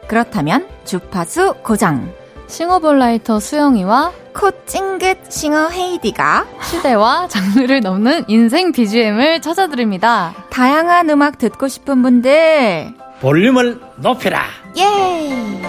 그렇다면 0.09 0.69
주파수 0.85 1.55
고정. 1.63 2.13
싱어송라이터 2.49 3.41
수영이와 3.41 4.13
코 4.35 4.51
찡긋 4.67 5.31
싱어 5.31 5.69
헤이즈가 5.69 6.47
시대와 6.63 7.29
장르를 7.29 7.81
넘는 7.81 8.25
인생 8.29 8.73
BGM을 8.73 9.41
찾아드립니다. 9.43 10.35
다양한 10.51 11.11
음악 11.11 11.39
듣고 11.39 11.69
싶은 11.69 12.03
분들 12.03 12.95
볼륨을 13.21 13.81
높여라. 13.97 14.45
예! 14.79 15.69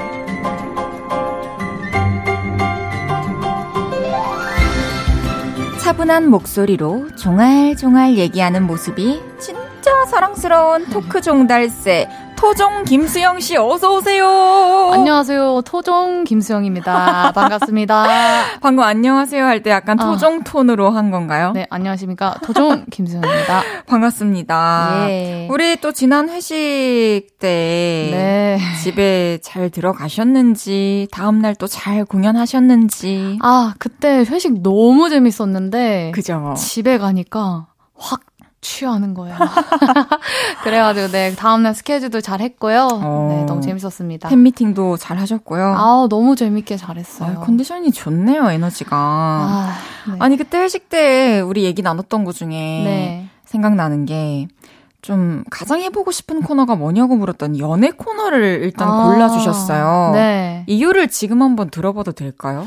차분한 5.80 6.30
목소리로 6.30 7.16
종알종알 7.16 8.18
얘기하는 8.18 8.64
모습이 8.64 9.22
진짜 9.40 10.06
사랑스러운 10.06 10.86
토크 10.90 11.20
종달새 11.20 12.08
토종 12.40 12.86
김수영 12.86 13.42
씨 13.42 13.58
어서 13.58 13.96
오세요. 13.96 14.92
안녕하세요. 14.94 15.62
토종 15.66 16.24
김수영입니다. 16.24 17.34
반갑습니다. 17.36 18.06
방금 18.62 18.84
안녕하세요 18.86 19.44
할 19.44 19.62
때 19.62 19.70
약간 19.72 20.00
아. 20.00 20.06
토종 20.06 20.44
톤으로 20.44 20.90
한 20.90 21.12
건가요? 21.12 21.52
네, 21.54 21.68
안녕하십니까. 21.70 22.36
토종 22.44 22.86
김수영입니다. 22.92 23.62
반갑습니다. 23.88 25.08
예. 25.10 25.48
우리 25.52 25.76
또 25.82 25.92
지난 25.92 26.30
회식 26.30 27.38
때 27.40 28.10
네. 28.12 28.60
집에 28.82 29.40
잘 29.42 29.70
들어가셨는지 29.70 31.10
다음 31.12 31.40
날 31.42 31.56
또 31.56 31.68
잘 31.68 32.06
공연하셨는지 32.06 33.40
아, 33.42 33.74
그때 33.80 34.20
회식 34.20 34.62
너무 34.64 35.10
재밌었는데 35.10 36.12
그죠? 36.16 36.54
집에 36.58 36.98
가니까 36.98 37.68
확 37.98 38.22
취하는 38.62 39.14
거예요. 39.14 39.36
그래가지고 40.64 41.08
네 41.08 41.36
다음날 41.36 41.74
스케줄도 41.74 42.22
잘 42.22 42.42
했고요. 42.42 42.88
어. 42.92 43.28
네 43.32 43.46
너무 43.46 43.62
재밌었습니다. 43.62 44.30
팬미팅도 44.30 44.98
잘 44.98 45.18
하셨고요. 45.18 45.74
아 45.78 46.08
너무 46.10 46.36
재밌게 46.36 46.78
잘했어요. 46.78 47.38
아, 47.38 47.40
컨디션이 47.42 47.92
좋네요, 47.92 48.50
에너지가. 48.50 48.96
아, 48.96 49.74
네. 50.08 50.16
아니, 50.20 50.38
그때 50.38 50.60
회식 50.60 50.90
때 50.90 51.40
우리 51.40 51.64
얘기 51.64 51.82
나눴던 51.82 52.26
것 52.26 52.36
중에 52.36 52.50
네. 52.50 53.30
생각나는 53.46 54.06
게 54.06 54.48
좀 55.02 55.44
가장 55.50 55.82
해보고 55.82 56.12
싶은 56.12 56.42
코너가 56.42 56.76
뭐냐고 56.76 57.16
물었더니 57.16 57.60
연애 57.60 57.90
코너를 57.92 58.62
일단 58.64 58.90
아, 58.90 59.06
골라주셨어요. 59.06 60.12
네. 60.14 60.64
이유를 60.68 61.08
지금 61.08 61.42
한번 61.42 61.70
들어봐도 61.70 62.12
될까요? 62.12 62.66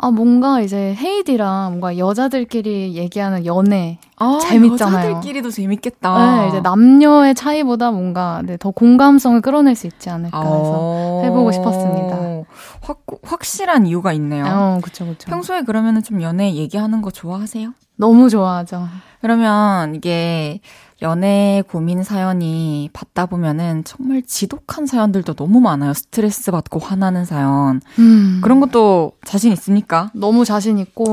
아 0.00 0.12
뭔가 0.12 0.60
이제 0.60 0.94
헤이디랑 0.94 1.70
뭔가 1.70 1.98
여자들끼리 1.98 2.94
얘기하는 2.94 3.44
연애. 3.46 3.98
아, 4.16 4.38
재밌잖아요. 4.40 5.08
여자들끼리도 5.08 5.50
재밌겠다. 5.50 6.42
네, 6.42 6.48
이제 6.48 6.60
남녀의 6.60 7.34
차이보다 7.34 7.90
뭔가 7.90 8.40
네, 8.46 8.56
더 8.56 8.70
공감성을 8.70 9.40
끌어낼 9.40 9.74
수 9.74 9.88
있지 9.88 10.08
않을까 10.08 10.38
해서 10.38 10.70
어, 10.80 11.20
해보고 11.24 11.50
싶었습니다. 11.50 12.44
확, 12.80 13.04
확실한 13.24 13.86
이유가 13.86 14.12
있네요. 14.12 14.44
어, 14.46 14.80
그쵸, 14.80 15.04
그쵸. 15.04 15.28
평소에 15.28 15.62
그러면은 15.62 16.00
좀 16.04 16.22
연애 16.22 16.54
얘기하는 16.54 17.02
거 17.02 17.10
좋아하세요? 17.10 17.74
너무 17.98 18.30
좋아하죠. 18.30 18.88
그러면 19.20 19.94
이게 19.96 20.60
연애 21.02 21.62
고민 21.68 22.02
사연이 22.02 22.88
받다 22.92 23.26
보면은 23.26 23.84
정말 23.84 24.22
지독한 24.22 24.86
사연들도 24.86 25.34
너무 25.34 25.60
많아요. 25.60 25.92
스트레스 25.92 26.50
받고 26.50 26.80
화나는 26.80 27.24
사연. 27.24 27.80
음, 27.98 28.40
그런 28.42 28.60
것도 28.60 29.12
자신 29.24 29.52
있습니까? 29.52 30.10
너무 30.14 30.44
자신 30.44 30.78
있고 30.78 31.04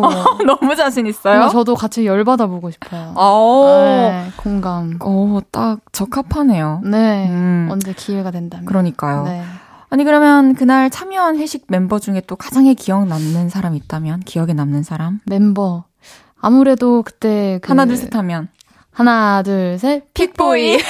너무 0.45 0.75
자신 0.75 1.05
있어요? 1.07 1.49
저도 1.49 1.75
같이 1.75 2.05
열받아 2.05 2.47
보고 2.47 2.71
싶어요. 2.71 3.13
어, 3.15 3.65
네, 3.67 4.31
공감. 4.37 4.97
어, 5.01 5.39
딱 5.51 5.79
적합하네요. 5.91 6.81
네, 6.85 7.27
음, 7.29 7.67
언제 7.71 7.93
기회가 7.93 8.31
된다면. 8.31 8.65
그러니까요. 8.65 9.23
네. 9.23 9.43
아니 9.89 10.03
그러면 10.03 10.55
그날 10.55 10.89
참여한 10.89 11.37
회식 11.37 11.65
멤버 11.67 11.99
중에 11.99 12.21
또 12.27 12.35
가장 12.35 12.65
기억 12.75 13.07
남는 13.07 13.49
사람 13.49 13.75
있다면 13.75 14.21
기억에 14.21 14.53
남는 14.53 14.83
사람 14.83 15.19
멤버. 15.25 15.85
아무래도 16.45 17.01
그때 17.03 17.59
그 17.63 17.69
하나 17.69 17.85
둘 17.85 17.97
셋 17.97 18.15
하면 18.15 18.49
하나 18.91 19.41
둘 19.43 19.77
셋. 19.79 20.13
픽보이 20.13 20.77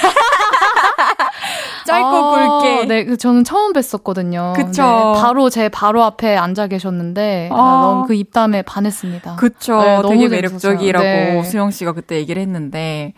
짧고 1.86 2.06
아, 2.06 2.58
굵게 2.58 2.84
네, 2.86 3.04
그 3.04 3.16
저는 3.16 3.44
처음 3.44 3.72
뵀었거든요. 3.72 4.54
그쵸. 4.54 4.82
네, 4.82 5.20
바로 5.20 5.48
제 5.50 5.68
바로 5.68 6.02
앞에 6.04 6.36
앉아 6.36 6.66
계셨는데 6.66 7.50
아. 7.52 7.56
아, 7.56 7.80
너무 7.82 8.06
그 8.06 8.14
입담에 8.14 8.62
반했습니다. 8.62 9.36
그쵸. 9.36 9.80
네, 9.80 9.96
너무 10.02 10.08
되게. 10.08 10.28
매력적이라고 10.28 11.04
네. 11.04 11.42
수영 11.44 11.70
씨가 11.70 11.92
그때 11.92 12.16
얘기를 12.16 12.42
했는데 12.42 13.12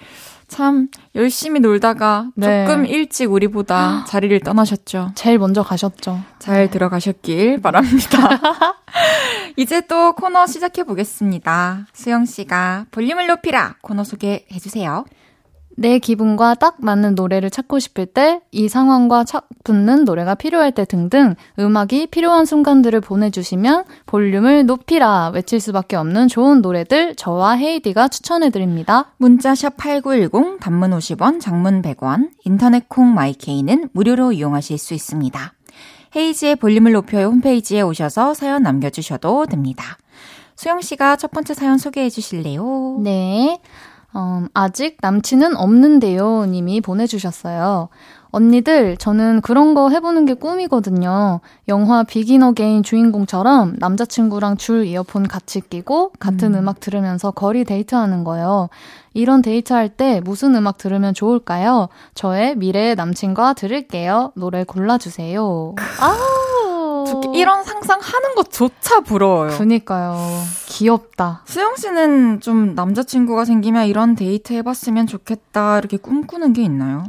참 0.49 0.89
열심히 1.15 1.61
놀다가 1.61 2.27
네. 2.35 2.67
조금 2.67 2.87
일찍 2.87 3.33
우리보다 3.33 4.05
자리를 4.07 4.39
떠나셨죠. 4.41 5.13
제일 5.15 5.39
먼저 5.39 5.63
가셨죠. 5.63 6.21
잘 6.39 6.71
들어가셨길 6.71 7.61
바랍니다. 7.63 8.29
이제 9.59 9.81
또 9.81 10.13
코너 10.13 10.47
시작해 10.47 10.85
보겠습니다. 10.85 11.89
수영 11.93 12.27
씨가 12.27 12.87
볼륨을 12.93 13.27
높이라 13.27 13.75
코너 13.83 14.05
소개해 14.05 14.57
주세요. 14.63 15.05
내 15.77 15.99
기분과 15.99 16.55
딱 16.55 16.77
맞는 16.79 17.17
노래를 17.17 17.51
찾고 17.51 17.81
싶을 17.81 18.07
때, 18.07 18.41
이 18.53 18.69
상황과 18.69 19.25
착 19.25 19.49
붙는 19.65 20.05
노래가 20.05 20.37
필요할 20.37 20.71
때 20.71 20.85
등등 20.85 21.35
음악이 21.59 22.07
필요한 22.07 22.45
순간들을 22.45 23.01
보내주시면 23.01 23.85
볼륨을 24.07 24.65
높이라 24.65 25.33
외칠 25.35 25.59
수밖에 25.59 25.97
없는 25.97 26.29
좋은 26.29 26.63
노래들 26.63 27.17
저와 27.17 27.55
헤이디가 27.55 28.07
추천해드립니다. 28.07 29.13
문자샵 29.17 29.77
8910 29.77 30.61
단문 30.61 30.93
50원, 30.93 31.41
장문 31.41 31.83
100원, 31.83 32.31
인터넷 32.45 32.89
콩 32.89 33.13
마이케이는 33.13 33.89
무료로 33.93 34.31
이용하실 34.31 34.79
수 34.79 34.95
있습니다. 34.95 35.53
헤이지의 36.17 36.57
볼륨을 36.57 36.93
높여요 36.93 37.27
홈페이지에 37.27 37.83
오셔서 37.83 38.35
사연 38.35 38.63
남겨주셔도 38.63 39.47
됩니다. 39.47 39.99
수영 40.57 40.81
씨가 40.81 41.17
첫 41.17 41.31
번째 41.31 41.55
사연 41.55 41.79
소개해 41.79 42.11
주실래요? 42.11 42.99
네. 43.03 43.61
음, 44.17 44.49
아직 44.55 44.97
남친은 45.01 45.57
없는데요. 45.57 46.47
님이 46.47 46.81
보내주셨어요. 46.81 47.89
언니들, 48.31 48.97
저는 48.97 49.41
그런 49.41 49.75
거 49.75 49.89
해보는 49.89 50.27
게 50.27 50.35
꿈이거든요. 50.35 51.41
영화 51.69 52.03
Begin 52.03 52.43
Again 52.43 52.83
주인공처럼 52.83 53.77
남자친구랑 53.79 54.57
줄 54.57 54.87
이어폰 54.87 55.29
같이 55.29 55.61
끼고 55.61 56.13
같은 56.19 56.55
음. 56.55 56.69
악 56.69 56.81
들으면서 56.81 57.31
거리 57.31 57.65
데이트하는 57.65 58.25
거예요. 58.25 58.69
이런 59.15 59.43
데이트할 59.43 59.89
때 59.89 60.21
무슨 60.23 60.55
음악 60.55 60.79
들으면 60.79 61.15
좋을까요? 61.15 61.89
저의 62.15 62.57
미래의 62.57 62.95
남친과 62.95 63.55
들을게요. 63.55 64.33
노래 64.37 64.65
골라주세요. 64.65 65.75
아! 66.01 66.48
이런 67.35 67.65
상상하는 67.65 68.35
것조차 68.35 69.01
부러워요. 69.01 69.57
그니까요. 69.57 70.17
귀엽다. 70.67 71.43
수영 71.45 71.77
씨는 71.77 72.41
좀 72.41 72.75
남자친구가 72.75 73.45
생기면 73.45 73.87
이런 73.87 74.15
데이트 74.15 74.53
해봤으면 74.53 75.07
좋겠다 75.07 75.79
이렇게 75.79 75.97
꿈꾸는 75.97 76.53
게 76.53 76.63
있나요? 76.63 77.05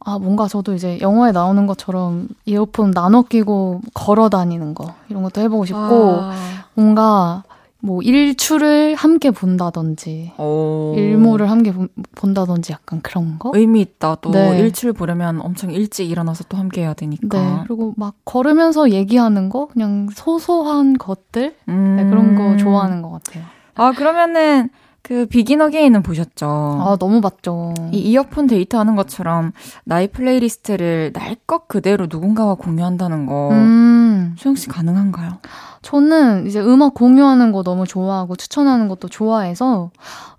아 0.00 0.18
뭔가 0.18 0.48
저도 0.48 0.74
이제 0.74 0.98
영화에 1.00 1.32
나오는 1.32 1.66
것처럼 1.66 2.28
이어폰 2.44 2.92
나눠 2.92 3.22
끼고 3.22 3.80
걸어 3.94 4.28
다니는 4.28 4.74
거 4.74 4.94
이런 5.08 5.22
것도 5.22 5.40
해보고 5.40 5.64
싶고 5.64 6.18
아... 6.20 6.32
뭔가 6.74 7.42
뭐 7.80 8.02
일출을 8.02 8.94
함께 8.94 9.30
본다든지 9.30 10.32
오. 10.38 10.94
일몰을 10.96 11.50
함께 11.50 11.72
보, 11.72 11.86
본다든지 12.14 12.72
약간 12.72 13.00
그런 13.02 13.38
거 13.38 13.52
의미 13.54 13.80
있다 13.82 14.16
또 14.16 14.30
네. 14.30 14.58
일출 14.58 14.92
보려면 14.92 15.40
엄청 15.40 15.70
일찍 15.70 16.10
일어나서 16.10 16.44
또 16.48 16.56
함께 16.56 16.80
해야 16.82 16.94
되니까 16.94 17.40
네. 17.40 17.62
그리고 17.66 17.94
막 17.96 18.14
걸으면서 18.24 18.90
얘기하는 18.90 19.48
거 19.50 19.66
그냥 19.66 20.08
소소한 20.12 20.96
것들 20.96 21.54
음. 21.68 21.96
네, 21.96 22.04
그런 22.08 22.34
거 22.34 22.56
좋아하는 22.56 23.02
것 23.02 23.10
같아요 23.10 23.44
아 23.74 23.92
그러면은 23.92 24.70
그 25.06 25.24
Begin 25.26 25.60
Again은 25.60 26.02
보셨죠? 26.02 26.46
아, 26.84 26.96
너무 26.98 27.20
봤죠. 27.20 27.74
이 27.92 27.98
이어폰 27.98 28.48
데이트 28.48 28.74
하는 28.74 28.96
것처럼 28.96 29.52
나의 29.84 30.08
playlist를 30.08 31.12
날 31.14 31.36
것 31.46 31.68
그대로 31.68 32.08
누군가와 32.10 32.56
공유한다는 32.56 33.26
거 33.26 33.50
음. 33.52 34.34
수영 34.36 34.56
씨 34.56 34.66
가능한가요? 34.66 35.38
저는 35.82 36.48
이제 36.48 36.60
음악 36.60 36.94
공유하는 36.94 37.52
거 37.52 37.62
너무 37.62 37.86
좋아하고 37.86 38.34
추천하는 38.34 38.88
것도 38.88 39.06
좋아해서 39.08 39.90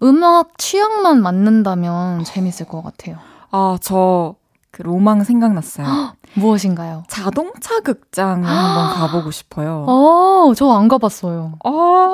음악 0.04 0.58
취향만 0.58 1.22
맞는다면 1.22 2.26
재밌을 2.26 2.66
것 2.66 2.82
같아요. 2.84 3.16
아, 3.52 3.78
저 3.80 4.36
그 4.78 4.84
로망 4.84 5.24
생각났어요. 5.24 5.88
무엇인가요? 6.36 7.04
자동차 7.08 7.80
극장을 7.80 8.46
한번 8.48 8.94
가보고 8.94 9.32
싶어요. 9.32 9.86
어, 9.88 10.54
저 10.56 10.70
안 10.72 10.88
가봤어요. 10.88 11.54
어, 11.66 11.72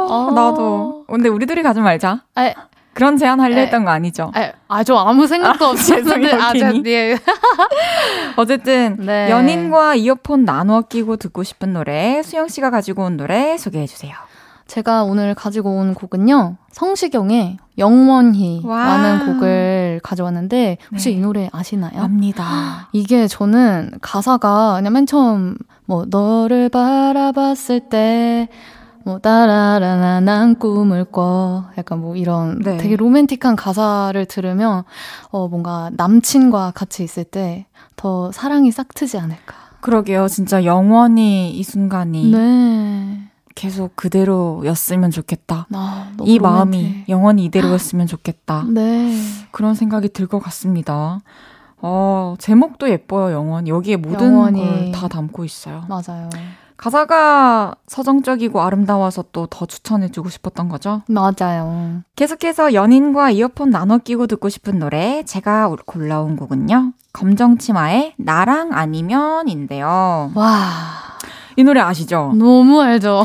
아, 0.09 0.31
나도. 0.33 1.03
근데 1.09 1.27
우리들이 1.27 1.61
가지 1.61 1.81
말자. 1.81 2.21
아, 2.35 2.53
그런 2.93 3.17
제안 3.17 3.41
하려 3.41 3.55
했던 3.57 3.83
거 3.83 3.91
아니죠? 3.91 4.31
아, 4.69 4.83
저 4.85 4.95
아무 4.95 5.27
생각도 5.27 5.65
아, 5.65 5.69
없었는데. 5.71 6.31
아, 6.35 6.53
저, 6.53 6.73
예. 6.85 7.17
어쨌든, 8.37 8.95
네. 8.99 9.29
연인과 9.29 9.95
이어폰 9.95 10.45
나누어 10.45 10.81
끼고 10.83 11.17
듣고 11.17 11.43
싶은 11.43 11.73
노래, 11.73 12.21
수영 12.23 12.47
씨가 12.47 12.69
가지고 12.69 13.03
온 13.03 13.17
노래 13.17 13.57
소개해 13.57 13.87
주세요. 13.87 14.13
제가 14.67 15.03
오늘 15.03 15.35
가지고 15.35 15.77
온 15.77 15.93
곡은요, 15.93 16.57
성시경의 16.71 17.57
영원히라는 17.77 19.25
곡을 19.25 19.99
가져왔는데, 20.03 20.77
혹시 20.91 21.09
네. 21.09 21.15
이 21.15 21.19
노래 21.21 21.49
아시나요? 21.51 22.01
압니다. 22.01 22.89
이게 22.93 23.27
저는 23.27 23.91
가사가 24.01 24.75
그냥 24.75 24.93
맨 24.93 25.05
처음, 25.05 25.57
뭐, 25.85 26.05
너를 26.09 26.69
바라봤을 26.69 27.89
때, 27.89 28.47
뭐 29.05 29.19
따라라라 29.19 30.21
난 30.21 30.55
꿈을 30.55 31.03
꿔 31.03 31.65
약간 31.77 31.99
뭐 31.99 32.15
이런 32.15 32.59
네. 32.59 32.77
되게 32.77 32.95
로맨틱한 32.95 33.57
가사를 33.57 34.25
들으면 34.27 34.83
어 35.29 35.49
뭔가 35.49 35.91
남친과 35.97 36.71
같이 36.73 37.03
있을 37.03 37.25
때 37.25 37.65
더 37.95 38.33
사랑이 38.33 38.69
싹 38.71 38.93
트지 38.93 39.17
않을까. 39.17 39.55
그러게요. 39.79 40.27
진짜 40.27 40.65
영원히 40.65 41.51
이 41.51 41.63
순간이 41.63 42.31
네. 42.31 43.19
계속 43.55 43.95
그대로였으면 43.95 45.11
좋겠다. 45.11 45.67
아, 45.73 46.11
이 46.23 46.37
로맨틱. 46.37 46.41
마음이 46.41 47.03
영원히 47.09 47.45
이대로였으면 47.45 48.07
좋겠다. 48.07 48.65
네. 48.73 49.15
그런 49.51 49.75
생각이 49.75 50.09
들 50.09 50.27
것 50.27 50.39
같습니다. 50.39 51.19
어, 51.85 52.35
제목도 52.39 52.89
예뻐요, 52.89 53.33
영원. 53.35 53.67
여기에 53.67 53.97
모든 53.97 54.35
걸 54.37 54.91
다 54.93 55.07
담고 55.07 55.43
있어요. 55.45 55.83
맞아요. 55.89 56.29
가사가 56.77 57.75
서정적이고 57.87 58.61
아름다워서 58.61 59.25
또 59.31 59.47
더 59.47 59.65
추천해주고 59.65 60.29
싶었던 60.29 60.67
거죠? 60.69 61.01
맞아요. 61.07 62.01
계속해서 62.15 62.73
연인과 62.73 63.31
이어폰 63.31 63.69
나눠 63.69 63.97
끼고 63.99 64.27
듣고 64.27 64.49
싶은 64.49 64.79
노래 64.79 65.23
제가 65.23 65.69
골라온 65.85 66.35
곡은요. 66.35 66.93
검정치마의 67.13 68.15
나랑 68.17 68.73
아니면인데요. 68.73 70.31
와. 70.35 71.12
이 71.55 71.63
노래 71.63 71.79
아시죠? 71.79 72.33
너무 72.35 72.81
알죠. 72.81 73.23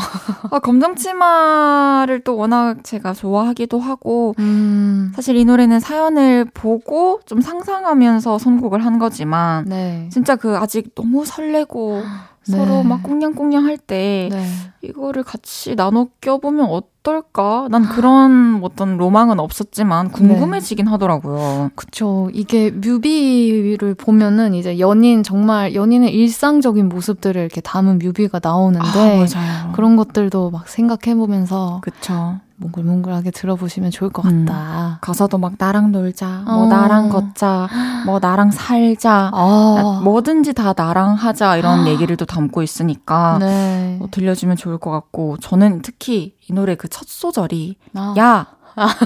아, 0.51 0.59
검정치마를 0.59 2.21
또 2.25 2.37
워낙 2.37 2.83
제가 2.83 3.15
좋아하기도 3.15 3.79
하고, 3.79 4.35
음. 4.39 5.13
사실 5.15 5.37
이 5.37 5.45
노래는 5.45 5.81
사연을 5.81 6.47
보고 6.53 7.21
좀 7.27 7.41
상상하면서 7.41 8.39
선곡을 8.39 8.85
한 8.85 8.99
거지만, 8.99 9.65
네. 9.67 10.09
진짜 10.11 10.37
그 10.37 10.57
아직 10.57 10.95
너무 10.95 11.25
설레고, 11.25 12.03
네. 12.03 12.05
서로 12.51 12.83
막 12.83 13.03
꽁냥꽁냥 13.03 13.67
할때 13.67 14.29
네. 14.31 14.47
이거를 14.81 15.23
같이 15.23 15.75
나눠 15.77 16.07
껴보면 16.21 16.67
어떨까? 16.67 17.69
난 17.71 17.83
그런 17.83 18.61
어떤 18.63 18.97
로망은 18.97 19.41
없었지만 19.41 20.11
궁금해지긴 20.11 20.87
네. 20.87 20.91
하더라고요. 20.91 21.71
그쵸. 21.75 22.31
이게 22.33 22.71
뮤비를 22.71 23.95
보면은 23.95 24.55
이제 24.55 24.79
연인 24.79 25.23
정말 25.23 25.75
연인의 25.75 26.15
일상적인 26.15 26.89
모습들을 26.89 27.41
이렇게 27.41 27.61
담은 27.61 27.99
뮤비가 27.99 28.41
나오는데 28.43 29.27
아, 29.35 29.73
그런 29.75 29.97
것들도 29.97 30.51
막 30.51 30.69
생각해보면서 30.69 31.81
그쵸. 31.83 32.39
몽글몽글하게 32.61 33.31
들어보시면 33.31 33.91
좋을 33.91 34.11
것 34.11 34.25
음. 34.27 34.45
같다. 34.45 34.89
음, 34.89 34.95
가사도 35.01 35.39
막 35.39 35.53
나랑 35.59 35.93
놀자, 35.93 36.43
뭐 36.45 36.55
어. 36.55 36.57
뭐 36.59 36.67
나랑 36.67 37.09
걷자, 37.09 37.69
뭐 38.05 38.19
나랑 38.19 38.51
살자, 38.51 39.31
어. 39.33 40.01
뭐든지 40.03 40.53
다 40.55 40.75
나랑 40.77 41.15
하자 41.15 41.57
이런 41.57 41.87
얘기를 41.87 42.17
또 42.17 42.25
담고 42.25 42.63
있으니까 42.63 43.39
네. 43.41 43.97
뭐 43.99 44.09
들려주면 44.11 44.57
좋을 44.57 44.79
것 44.79 44.91
같고 44.91 45.37
저는 45.39 45.83
특히 45.83 46.35
이 46.49 46.53
노래 46.53 46.75
그 46.75 46.89
첫 46.89 47.07
소절이 47.07 47.77
아. 47.95 48.15
야 48.19 48.47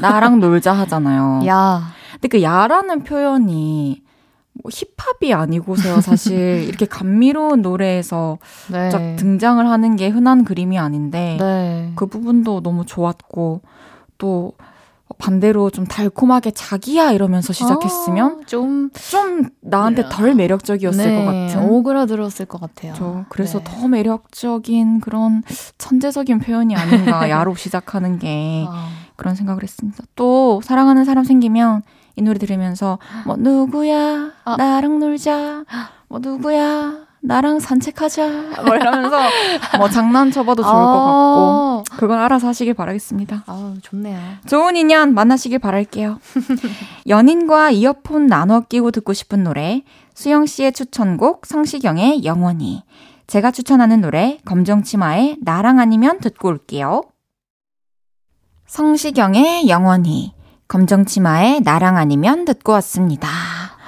나랑 0.01 0.41
놀자 0.41 0.73
하잖아요. 0.73 1.43
야. 1.47 1.83
근데 2.13 2.29
그 2.29 2.43
야라는 2.43 3.05
표현이 3.05 4.03
뭐 4.55 4.71
힙합이 4.71 5.33
아니고서요, 5.33 6.01
사실. 6.01 6.65
이렇게 6.69 6.85
감미로운 6.87 7.63
노래에서 7.63 8.39
네. 8.71 8.91
쫙 8.91 9.17
등장을 9.17 9.67
하는 9.67 9.97
게 9.97 10.09
흔한 10.09 10.45
그림이 10.45 10.79
아닌데, 10.79 11.37
네. 11.41 11.93
그 11.95 12.07
부분도 12.07 12.61
너무 12.63 12.85
좋았고, 12.85 13.63
또, 14.19 14.53
반대로 15.19 15.69
좀 15.69 15.87
달콤하게 15.87 16.53
자기야 16.53 17.13
이러면서 17.13 17.53
시작했으면 17.53 18.33
어, 18.33 18.41
좀, 18.47 18.89
좀 19.11 19.51
나한테 19.61 20.05
덜 20.11 20.35
매력적이었을 20.35 21.05
네, 21.05 21.19
것 21.19 21.25
같은. 21.31 21.69
오그라들었을 21.69 22.47
것 22.47 22.59
같아요. 22.59 22.95
저 22.97 23.25
그래서 23.29 23.59
네. 23.59 23.65
더 23.65 23.89
매력적인 23.89 25.01
그런 25.01 25.43
천재적인 25.77 26.39
표현이 26.39 26.75
아닌가, 26.75 27.29
야로 27.29 27.55
시작하는 27.57 28.19
게 28.19 28.65
어. 28.67 28.73
그런 29.17 29.35
생각을 29.35 29.63
했습니다. 29.63 30.03
또, 30.17 30.63
사랑하는 30.65 31.05
사람 31.05 31.25
생기면 31.25 31.83
이 32.17 32.23
노래 32.23 32.39
들으면서 32.39 32.99
뭐 33.27 33.37
누구야 33.37 34.33
아. 34.45 34.57
나랑 34.57 34.99
놀자 34.99 35.65
뭐 36.09 36.19
누구야 36.19 37.07
나랑 37.21 37.61
산책하자 37.61 38.29
뭐 38.65 38.77
이러면서 38.77 39.19
뭐 39.79 39.89
장난쳐봐도 39.89 40.63
좋을 40.63 40.75
아. 40.75 40.79
것 40.79 40.93
같고 40.93 41.85
그건 41.97 42.19
알아서 42.19 42.49
하시길 42.49 42.75
바라겠습니다. 42.75 43.45
아 43.47 43.75
좋네요. 43.81 44.19
좋은 44.47 44.77
인연 44.77 45.15
만나시길 45.15 45.61
바랄게요. 45.61 46.19
연인과 47.07 47.71
이어폰 47.71 48.27
나눠 48.27 48.61
끼고 48.61 48.91
듣고 48.91 49.13
싶은 49.13 49.45
노래 49.45 49.83
수영 50.15 50.47
씨의 50.47 50.73
추천곡 50.73 51.47
성시경의 51.47 52.25
영원히 52.25 52.83
제가 53.29 53.51
추천하는 53.51 54.01
노래 54.01 54.39
검정치마의 54.45 55.39
나랑 55.41 55.79
아니면 55.79 56.19
듣고 56.19 56.49
올게요. 56.49 57.03
성시경의 58.67 59.69
영원히, 59.69 60.35
검정치마의 60.73 61.61
나랑 61.61 61.99
아니면 61.99 62.47
듣고 62.47 62.73
왔습니다. 62.73 63.29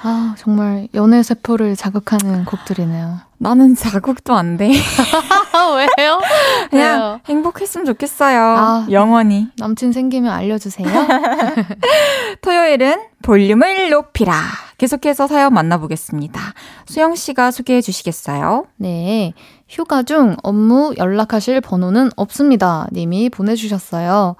아, 0.03 0.35
정말 0.37 0.87
연애 0.93 1.23
세포를 1.23 1.75
자극하는 1.75 2.45
곡들이네요. 2.45 3.21
나는 3.39 3.73
자극도 3.73 4.35
안 4.35 4.55
돼. 4.55 4.67
왜요? 5.97 6.21
그냥 6.69 6.99
왜요? 6.99 7.19
행복했으면 7.25 7.87
좋겠어요. 7.87 8.39
아. 8.39 8.87
영원히. 8.91 9.47
남친 9.57 9.93
생기면 9.93 10.31
알려주세요. 10.31 10.87
토요일은 12.41 13.01
볼륨을 13.23 13.89
높이라. 13.89 14.35
계속해서 14.77 15.25
사연 15.25 15.55
만나보겠습니다. 15.55 16.39
수영 16.85 17.15
씨가 17.15 17.49
소개해 17.49 17.81
주시겠어요? 17.81 18.67
네. 18.75 19.33
휴가 19.67 20.03
중 20.03 20.35
업무 20.43 20.93
연락하실 20.99 21.61
번호는 21.61 22.11
없습니다. 22.15 22.85
님이 22.91 23.31
보내주셨어요. 23.31 24.35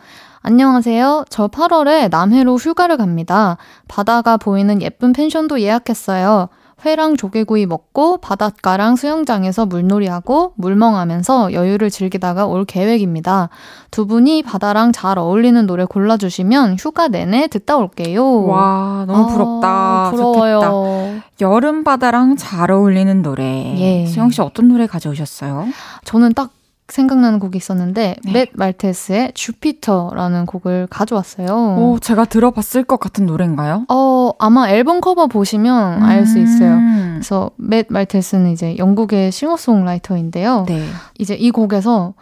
안녕하세요. 0.48 1.26
저 1.30 1.48
8월에 1.48 2.08
남해로 2.12 2.58
휴가를 2.58 2.98
갑니다. 2.98 3.58
바다가 3.88 4.38
보이는 4.38 4.80
예쁜 4.80 5.12
펜션도 5.12 5.60
예약했어요. 5.60 6.50
회랑 6.86 7.18
조개구이 7.18 7.66
먹고 7.66 8.18
바닷가랑 8.18 8.96
수영장에서 8.96 9.66
물놀이하고 9.66 10.54
물멍하면서 10.58 11.54
여유를 11.54 11.90
즐기다가 11.90 12.46
올 12.46 12.64
계획입니다. 12.64 13.50
두 13.90 14.06
분이 14.06 14.44
바다랑 14.44 14.92
잘 14.92 15.18
어울리는 15.18 15.66
노래 15.66 15.84
골라주시면 15.84 16.76
휴가 16.78 17.08
내내 17.08 17.48
듣다 17.48 17.78
올게요. 17.78 18.44
와, 18.44 19.04
너무 19.08 19.26
부럽다. 19.26 19.68
아, 19.68 20.12
부러워요. 20.12 20.62
좋겠다. 20.62 21.26
여름 21.42 21.84
바다랑 21.84 22.36
잘 22.36 22.70
어울리는 22.70 23.24
노래. 23.24 23.76
예. 23.80 24.06
수영 24.06 24.30
씨 24.30 24.44
어떤 24.44 24.68
노래 24.68 24.86
가져오셨어요? 24.86 25.66
저는 26.04 26.36
딱 26.36 26.52
생각나는 26.88 27.40
곡이 27.40 27.58
있었는데 27.58 28.16
네. 28.24 28.32
맷 28.32 28.50
말테스의 28.54 29.32
Jupiter라는 29.34 30.46
곡을 30.46 30.88
가져왔어요. 30.90 31.48
오, 31.80 32.00
제가 32.00 32.26
들어봤을 32.26 32.84
것 32.84 33.00
같은 33.00 33.26
노래인가요? 33.26 33.86
어, 33.90 34.32
아마 34.38 34.70
앨범 34.70 35.02
커버 35.02 35.28
보시면 35.28 36.04
알수 36.04 36.40
있어요. 36.40 36.76
음. 36.76 37.12
그래서 37.16 37.50
맷 37.58 37.88
말테스는 37.90 38.52
이제 38.52 38.78
영국의 38.78 39.32
싱어송라이터인데요. 39.32 40.66
네. 40.68 40.86
이제 41.18 41.34
이 41.34 41.50
곡에서 41.52 42.14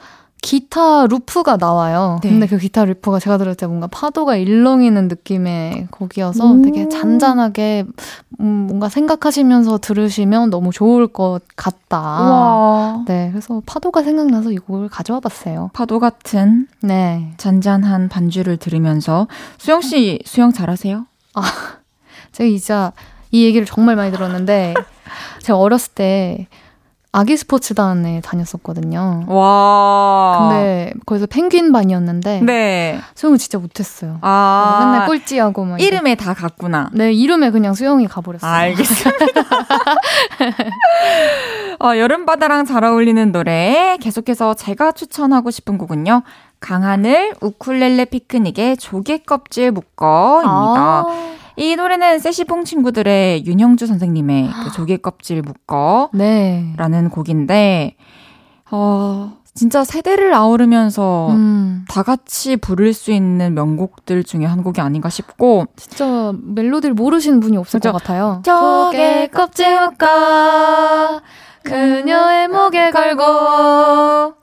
기타 0.43 1.07
루프가 1.07 1.55
나와요. 1.55 2.19
네. 2.21 2.29
근데 2.29 2.47
그 2.47 2.57
기타 2.57 2.83
루프가 2.83 3.19
제가 3.19 3.37
들을 3.37 3.55
때 3.55 3.65
뭔가 3.65 3.87
파도가 3.87 4.35
일렁이는 4.35 5.07
느낌의 5.07 5.87
곡이어서 5.89 6.51
오. 6.51 6.61
되게 6.61 6.89
잔잔하게 6.89 7.85
음, 8.41 8.45
뭔가 8.67 8.89
생각하시면서 8.89 9.77
들으시면 9.77 10.49
너무 10.49 10.73
좋을 10.73 11.07
것 11.07 11.39
같다. 11.55 11.97
와. 11.97 13.05
네, 13.07 13.29
그래서 13.31 13.61
파도가 13.65 14.03
생각나서 14.03 14.51
이 14.51 14.57
곡을 14.57 14.89
가져와 14.89 15.21
봤어요. 15.21 15.69
파도 15.71 15.99
같은 15.99 16.67
네. 16.81 17.31
잔잔한 17.37 18.09
반주를 18.09 18.57
들으면서 18.57 19.29
수영 19.57 19.79
씨 19.79 20.19
수영 20.25 20.51
잘하세요? 20.51 21.05
제가 22.33 22.49
진짜 22.49 22.91
이 23.31 23.45
얘기를 23.45 23.65
정말 23.65 23.95
많이 23.95 24.11
들었는데 24.11 24.73
제가 25.41 25.57
어렸을 25.57 25.93
때 25.93 26.47
아기 27.15 27.37
스포츠단에 27.37 28.21
다녔었거든요. 28.21 29.25
와. 29.27 30.49
근데 30.49 30.93
거기서 31.05 31.27
펭귄 31.27 31.71
반이었는데 31.71 32.41
네. 32.41 32.99
수영을 33.13 33.37
진짜 33.37 33.59
못했어요. 33.59 34.17
아. 34.21 34.79
맨날 34.81 35.05
꼴찌하고 35.05 35.63
막. 35.63 35.79
이름에 35.79 36.15
다 36.15 36.33
갔구나. 36.33 36.89
네 36.91 37.13
이름에 37.13 37.51
그냥 37.51 37.75
수영이 37.75 38.07
가버렸어요. 38.07 38.51
알겠습니다. 38.51 39.25
어, 41.85 41.97
여름 41.97 42.25
바다랑 42.25 42.65
잘 42.65 42.83
어울리는 42.83 43.31
노래 43.31 43.95
계속해서 44.01 44.55
제가 44.55 44.93
추천하고 44.93 45.51
싶은 45.51 45.77
곡은요. 45.77 46.23
강하늘 46.59 47.35
우쿨렐레 47.41 48.05
피크닉의 48.05 48.77
조개 48.77 49.19
껍질 49.19 49.69
묶어입니다. 49.71 50.49
아, 50.49 51.33
이 51.55 51.75
노래는 51.75 52.19
세시봉 52.19 52.65
친구들의 52.65 53.45
윤형주 53.45 53.87
선생님의 53.87 54.49
그 54.63 54.71
조개 54.73 54.97
껍질 54.97 55.41
묶어 55.41 56.09
네. 56.13 56.73
라는 56.77 57.09
곡인데 57.09 57.95
어, 58.71 59.37
진짜 59.53 59.83
세대를 59.83 60.33
아우르면서 60.33 61.29
음, 61.29 61.85
다 61.87 62.01
같이 62.01 62.57
부를 62.57 62.91
수 62.93 63.11
있는 63.11 63.53
명곡들 63.53 64.23
중에 64.23 64.45
한 64.45 64.63
곡이 64.63 64.81
아닌가 64.81 65.09
싶고 65.09 65.65
진짜 65.75 66.33
멜로디를 66.41 66.95
모르시는 66.95 67.39
분이 67.39 67.57
없을 67.57 67.79
그죠? 67.79 67.91
것 67.91 67.99
같아요. 68.01 68.41
조개 68.43 69.27
껍질 69.27 69.79
묶어 69.79 71.21
그녀의 71.63 72.47
목에 72.47 72.89
걸고 72.89 74.42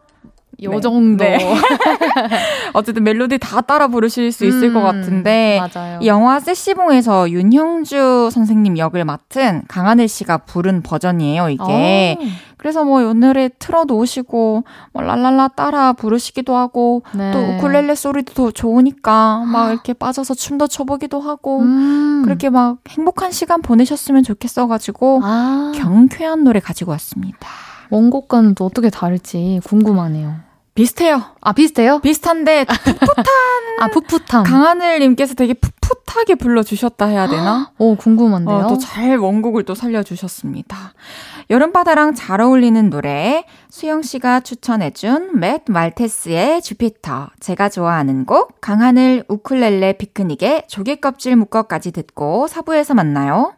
요 0.63 0.71
네. 0.71 0.81
정도. 0.81 1.25
네. 1.25 1.39
어쨌든 2.75 3.05
멜로디 3.05 3.39
다 3.39 3.61
따라 3.61 3.89
부르실 3.89 4.33
수 4.33 4.45
있을 4.45 4.69
음, 4.69 4.75
것 4.75 4.83
같은데 4.83 5.61
맞아요. 5.75 5.99
이 6.01 6.07
영화 6.07 6.41
세시봉에서 6.41 7.31
윤형주 7.31 8.31
선생님 8.33 8.79
역을 8.79 9.05
맡은 9.05 9.63
강하늘 9.69 10.09
씨가 10.09 10.39
부른 10.39 10.83
버전이에요, 10.83 11.49
이게. 11.51 12.17
어, 12.21 12.25
그래서 12.61 12.85
뭐이 12.85 13.15
노래 13.15 13.49
틀어놓으시고 13.59 14.65
뭐 14.93 15.03
랄랄라 15.03 15.49
따라 15.49 15.95
부르시기도 15.95 16.55
하고 16.55 17.03
네. 17.15 17.33
또 17.33 17.39
우쿨렐레 17.39 17.95
소리도 17.95 18.35
더 18.35 18.51
좋으니까 18.51 19.45
막 19.47 19.71
이렇게 19.71 19.95
빠져서 19.95 20.35
춤도 20.35 20.67
춰보기도 20.67 21.21
하고 21.21 21.61
음. 21.61 22.21
그렇게 22.23 22.51
막 22.51 22.77
행복한 22.87 23.33
시간 23.33 23.63
보내셨으면 23.63 24.23
좋겠어가지고 24.25 25.21
아, 25.23 25.73
경쾌한 25.75 26.45
노래 26.45 26.61
가지고 26.61 26.91
왔습니다. 26.91 27.49
원곡과는 27.89 28.55
또 28.55 28.67
어떻게 28.67 28.91
다를지 28.91 29.61
궁금하네요. 29.65 30.50
비슷해요. 30.81 31.23
아 31.43 31.53
비슷해요? 31.53 31.99
비슷한데 31.99 32.65
아 33.81 33.89
풋풋함. 33.89 34.45
강하늘님께서 34.45 35.35
되게 35.35 35.53
풋풋하게 35.53 36.37
불러주셨다 36.37 37.05
해야 37.05 37.29
되나? 37.29 37.73
오 37.77 37.97
궁금한데요. 37.97 38.57
어, 38.57 38.69
또잘 38.69 39.19
원곡을 39.19 39.65
또 39.65 39.75
살려주셨습니다. 39.75 40.95
여름바다랑 41.51 42.15
잘 42.15 42.41
어울리는 42.41 42.89
노래 42.89 43.45
수영 43.69 44.01
씨가 44.01 44.41
추천해준 44.41 45.39
맷 45.39 45.65
말테스의 45.69 46.63
주피터 46.63 47.29
제가 47.41 47.69
좋아하는 47.69 48.25
곡 48.25 48.63
강하늘 48.63 49.25
우쿨렐레 49.29 49.99
피크닉의 49.99 50.65
조개껍질 50.69 51.37
묶어까지 51.37 51.93
듣고 51.93 52.47
사부에서 52.47 52.95
만나요. 52.95 53.53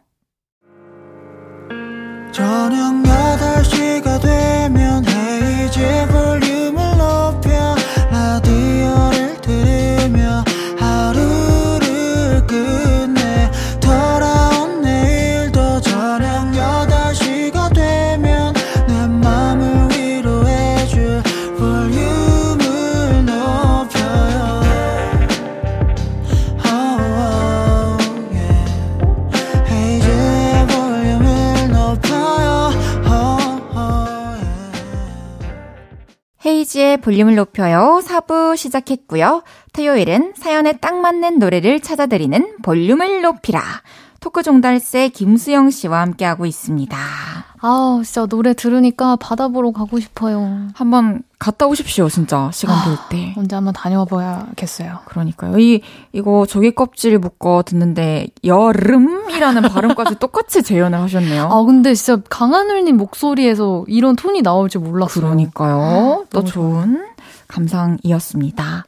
저녁 2.33 3.01
8시가 3.03 4.21
되면 4.21 5.05
헤이즈 5.05 6.07
볼륨 6.11 6.62
헤이지의 36.63 36.97
볼륨을 36.97 37.35
높여요. 37.35 38.01
4부 38.03 38.55
시작했고요. 38.55 39.43
토요일은 39.73 40.33
사연에 40.35 40.73
딱 40.73 40.95
맞는 40.95 41.39
노래를 41.39 41.81
찾아드리는 41.81 42.57
볼륨을 42.63 43.21
높이라. 43.21 43.61
토크 44.23 44.41
종달새 44.41 45.09
김수영 45.09 45.69
씨와 45.69 45.99
함께하고 45.99 46.45
있습니다. 46.45 46.97
아 47.59 48.01
진짜 48.05 48.25
노래 48.25 48.53
들으니까 48.53 49.17
바다 49.17 49.49
보러 49.49 49.71
가고 49.73 49.99
싶어요. 49.99 50.69
한번 50.73 51.23
갔다 51.39 51.67
오십시오, 51.67 52.07
진짜. 52.07 52.49
시간 52.53 52.85
될 52.85 52.97
때. 53.09 53.33
언제 53.37 53.53
한번 53.57 53.73
다녀와 53.73 54.05
봐야겠어요. 54.05 54.99
그러니까요. 55.07 55.59
이, 55.59 55.81
이거 56.13 56.45
조개 56.45 56.71
껍질 56.71 57.19
묶어 57.19 57.63
듣는데, 57.65 58.27
여름이라는 58.45 59.61
발음까지 59.63 60.15
똑같이 60.19 60.63
재현을 60.63 60.99
하셨네요. 61.01 61.49
아 61.51 61.63
근데 61.63 61.93
진짜 61.93 62.21
강하늘님 62.29 62.95
목소리에서 62.95 63.83
이런 63.89 64.15
톤이 64.15 64.41
나올 64.41 64.69
줄 64.69 64.79
몰랐어요. 64.79 65.21
그러니까요. 65.21 66.25
또 66.29 66.39
너무 66.39 66.49
좋은 66.49 67.05
감상이었습니다. 67.49 68.85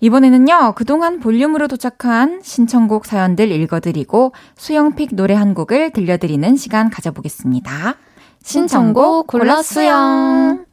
이번에는요, 0.00 0.74
그동안 0.76 1.20
볼륨으로 1.20 1.68
도착한 1.68 2.40
신청곡 2.42 3.06
사연들 3.06 3.50
읽어드리고, 3.50 4.32
수영픽 4.56 5.14
노래 5.14 5.34
한 5.34 5.54
곡을 5.54 5.90
들려드리는 5.90 6.56
시간 6.56 6.90
가져보겠습니다. 6.90 7.96
신청곡 8.42 9.26
골라 9.26 9.62
수영. 9.62 10.64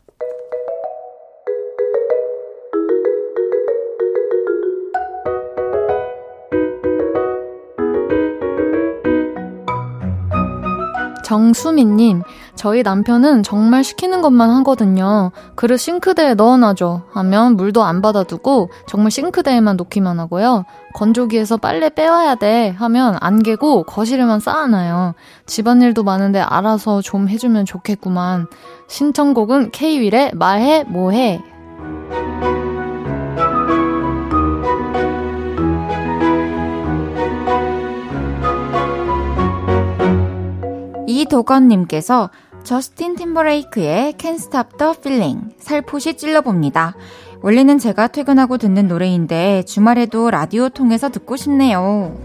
정수민님, 11.23 12.21
저희 12.55 12.83
남편은 12.83 13.43
정말 13.43 13.83
시키는 13.83 14.21
것만 14.21 14.49
하거든요. 14.49 15.31
그릇 15.55 15.77
싱크대에 15.77 16.35
넣어놔줘. 16.35 17.03
하면 17.11 17.55
물도 17.55 17.83
안 17.83 18.01
받아두고 18.01 18.69
정말 18.87 19.11
싱크대에만 19.11 19.75
놓기만 19.75 20.19
하고요. 20.19 20.65
건조기에서 20.93 21.57
빨래 21.57 21.89
빼와야 21.89 22.35
돼. 22.35 22.69
하면 22.77 23.17
안 23.19 23.41
개고 23.41 23.83
거실에만 23.83 24.39
쌓아놔요. 24.39 25.15
집안일도 25.45 26.03
많은데 26.03 26.39
알아서 26.39 27.01
좀 27.01 27.27
해주면 27.27 27.65
좋겠구만. 27.65 28.47
신청곡은 28.87 29.71
K-윌의 29.71 30.31
말해 30.35 30.83
뭐해. 30.83 31.41
이도건님께서 41.07 42.29
저스틴 42.63 43.15
팀버레이크의 43.15 44.13
Can't 44.13 44.35
Stop 44.35 44.77
the 44.77 44.93
Feeling 44.97 45.53
살포시 45.59 46.15
찔러봅니다. 46.15 46.95
원래는 47.41 47.77
제가 47.77 48.07
퇴근하고 48.07 48.57
듣는 48.57 48.87
노래인데 48.87 49.63
주말에도 49.63 50.31
라디오 50.31 50.69
통해서 50.69 51.09
듣고 51.09 51.35
싶네요. 51.35 52.17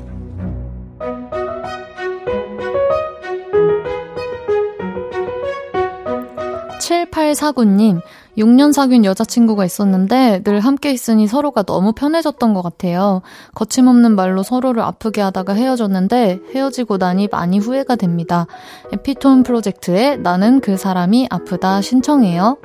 7849님, 6.78 8.00
6년 8.38 8.72
사귄 8.72 9.04
여자친구가 9.04 9.64
있었는데 9.64 10.42
늘 10.44 10.60
함께 10.60 10.92
있으니 10.92 11.26
서로가 11.26 11.64
너무 11.64 11.92
편해졌던 11.92 12.54
것 12.54 12.62
같아요. 12.62 13.20
거침없는 13.54 14.14
말로 14.14 14.42
서로를 14.42 14.82
아프게 14.82 15.20
하다가 15.20 15.54
헤어졌는데 15.54 16.40
헤어지고 16.54 16.98
나니 16.98 17.28
많이 17.30 17.58
후회가 17.58 17.96
됩니다. 17.96 18.46
에피톤 18.92 19.42
프로젝트에 19.42 20.16
나는 20.16 20.60
그 20.60 20.76
사람이 20.76 21.26
아프다 21.30 21.82
신청해요. 21.82 22.58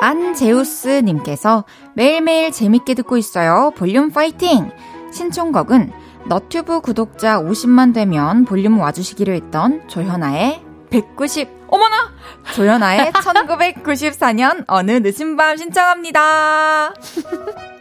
안제우스님께서 0.00 1.64
매일매일 1.94 2.52
재밌게 2.52 2.94
듣고 2.94 3.16
있어요. 3.16 3.72
볼륨 3.76 4.10
파이팅! 4.10 4.70
신청곡은 5.12 5.90
너튜브 6.28 6.82
구독자 6.82 7.40
50만 7.40 7.94
되면 7.94 8.44
볼륨 8.44 8.78
와주시기로 8.78 9.32
했던 9.32 9.88
조현아의 9.88 10.62
190, 10.90 11.48
어머나! 11.68 12.12
조현아의 12.54 13.12
1994년 13.16 14.64
어느 14.66 14.90
늦은 15.02 15.36
밤 15.36 15.56
신청합니다. 15.56 16.92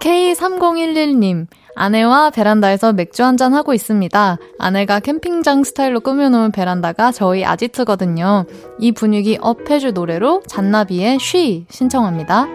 K3011님, 0.00 1.46
아내와 1.76 2.30
베란다에서 2.30 2.92
맥주 2.92 3.24
한잔 3.24 3.52
하고 3.54 3.74
있습니다. 3.74 4.38
아내가 4.58 5.00
캠핑장 5.00 5.64
스타일로 5.64 6.00
꾸며놓은 6.00 6.52
베란다가 6.52 7.12
저희 7.12 7.44
아지트거든요. 7.44 8.44
이 8.78 8.92
분위기 8.92 9.38
업해줄 9.40 9.92
노래로 9.92 10.42
잔나비의 10.46 11.18
쉬 11.20 11.66
신청합니다. 11.70 12.46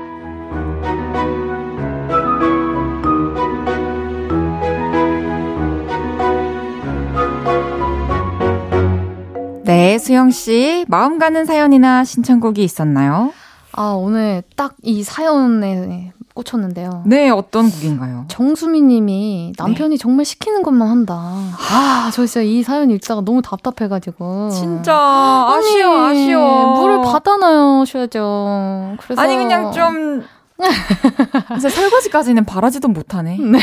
네, 9.64 10.00
수영 10.00 10.32
씨, 10.32 10.86
마음 10.88 11.20
가는 11.20 11.46
사연이나 11.46 12.04
신청곡이 12.04 12.64
있었나요? 12.64 13.34
아, 13.72 13.92
오늘 13.92 14.42
딱 14.56 14.74
이 14.84 15.04
사연에 15.04 16.14
꽂혔는데요. 16.40 17.04
네, 17.06 17.30
어떤 17.30 17.70
곡인가요? 17.70 18.26
정수미 18.28 18.82
님이 18.82 19.54
남편이 19.58 19.96
네. 19.96 19.98
정말 19.98 20.26
시키는 20.26 20.64
것만 20.64 20.88
한다. 20.88 21.16
아, 21.16 22.10
저 22.14 22.26
진짜 22.26 22.42
이 22.42 22.64
사연 22.64 22.90
읽다가 22.92 23.22
너무 23.22 23.42
답답해가지고. 23.42 24.50
진짜, 24.50 24.96
아쉬워, 24.96 26.06
아니, 26.06 26.24
아쉬워. 26.24 26.80
물을 26.80 27.02
받아놔야셔야죠. 27.02 28.98
그래서. 29.00 29.22
아니, 29.22 29.36
그냥 29.36 29.72
좀. 29.72 30.24
이제 31.58 31.70
설거지까지는 31.70 32.44
바라지도 32.44 32.90
못하네. 32.90 33.38
네. 33.38 33.60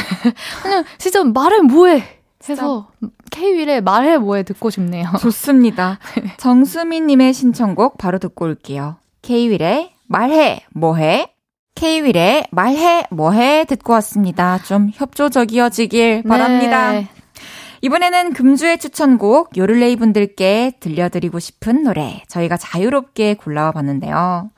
그냥 0.62 0.85
진짜 0.97 1.22
말해 1.24 1.61
뭐해 1.61 2.03
해서 2.49 2.89
K-윌의 3.31 3.83
말해 3.83 4.16
뭐해 4.16 4.45
듣고 4.45 4.70
싶네요. 4.70 5.11
좋습니다. 5.20 5.99
정수미님의 6.39 7.35
신청곡 7.35 7.99
바로 7.99 8.18
듣고 8.18 8.47
올게요. 8.47 8.97
K-윌의 9.20 9.93
말해 10.07 10.64
뭐해 10.72 11.36
K-윌의 11.77 12.49
말해 12.51 13.05
뭐해 13.11 13.66
듣고 13.66 13.93
왔습니다. 13.93 14.59
좀 14.64 14.91
협조적이어지길 14.93 16.22
네. 16.24 16.29
바랍니다. 16.29 17.03
이번에는 17.83 18.33
금주의 18.33 18.79
추천곡 18.79 19.57
요를레이 19.57 19.97
분들께 19.97 20.72
들려드리고 20.81 21.39
싶은 21.39 21.85
노래 21.85 22.22
저희가 22.29 22.57
자유롭게 22.57 23.35
골라와 23.35 23.72
봤는데요. 23.72 24.51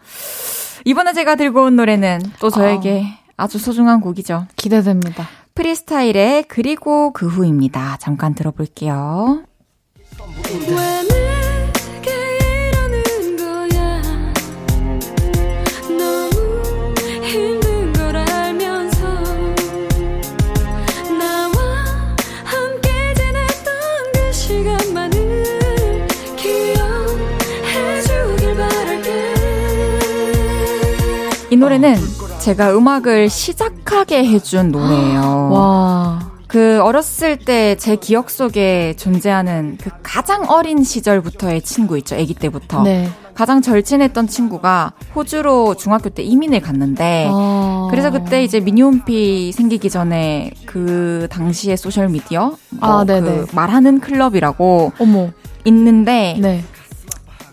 이번에 0.84 1.12
제가 1.12 1.34
들고 1.34 1.64
온 1.64 1.76
노래는 1.76 2.20
또 2.40 2.48
저에게 2.48 3.00
어. 3.00 3.28
아주 3.36 3.58
소중한 3.58 4.00
곡이죠. 4.00 4.46
기대됩니다. 4.56 5.28
프리스타일의 5.54 6.44
그리고 6.44 7.12
그 7.12 7.26
후입니다. 7.26 7.96
잠깐 7.98 8.34
들어볼게요. 8.34 9.42
이 31.50 31.56
노래는 31.56 31.96
제가 32.40 32.76
음악을 32.76 33.30
시작하게 33.30 34.24
해준 34.26 34.70
노래예요. 34.70 35.48
와. 35.52 36.28
그 36.46 36.80
어렸을 36.82 37.36
때 37.38 37.76
제 37.76 37.96
기억 37.96 38.30
속에 38.30 38.94
존재하는 38.96 39.76
그 39.80 39.90
가장 40.02 40.44
어린 40.48 40.82
시절부터의 40.82 41.62
친구 41.62 41.96
있죠. 41.98 42.16
아기 42.16 42.34
때부터. 42.34 42.82
네. 42.82 43.08
가장 43.34 43.62
절친했던 43.62 44.26
친구가 44.26 44.92
호주로 45.14 45.74
중학교 45.76 46.08
때 46.08 46.22
이민을 46.22 46.60
갔는데 46.60 47.28
아. 47.30 47.86
그래서 47.90 48.10
그때 48.10 48.42
이제 48.42 48.58
미니홈피 48.60 49.52
생기기 49.52 49.90
전에 49.90 50.50
그 50.66 51.28
당시의 51.30 51.76
소셜 51.76 52.08
미디어 52.08 52.56
뭐 52.70 53.00
아, 53.00 53.04
그 53.04 53.46
말하는 53.52 54.00
클럽이라고 54.00 54.92
어머. 54.98 55.30
있는데 55.64 56.36
네. 56.40 56.64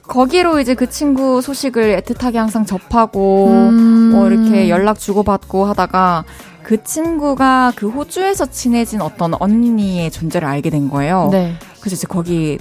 거기로 0.08 0.60
이제 0.60 0.76
그 0.76 0.90
친구 0.90 1.42
소식을 1.42 2.02
애틋하게 2.02 2.36
항상 2.36 2.66
접하고 2.66 3.48
음. 3.50 4.12
뭐 4.12 4.28
이렇게 4.30 4.70
연락 4.70 5.00
주고받고 5.00 5.66
하다가 5.66 6.26
그 6.64 6.84
친구가 6.84 7.74
그 7.76 7.90
호주에서 7.90 8.48
친해진 8.48 9.02
어떤 9.02 9.34
언니의 9.40 10.12
존재를 10.12 10.48
알게 10.48 10.70
된 10.70 10.90
거예요. 10.90 11.30
네. 11.32 11.56
그래서 11.80 11.96
이제 11.96 12.08
거기 12.08 12.58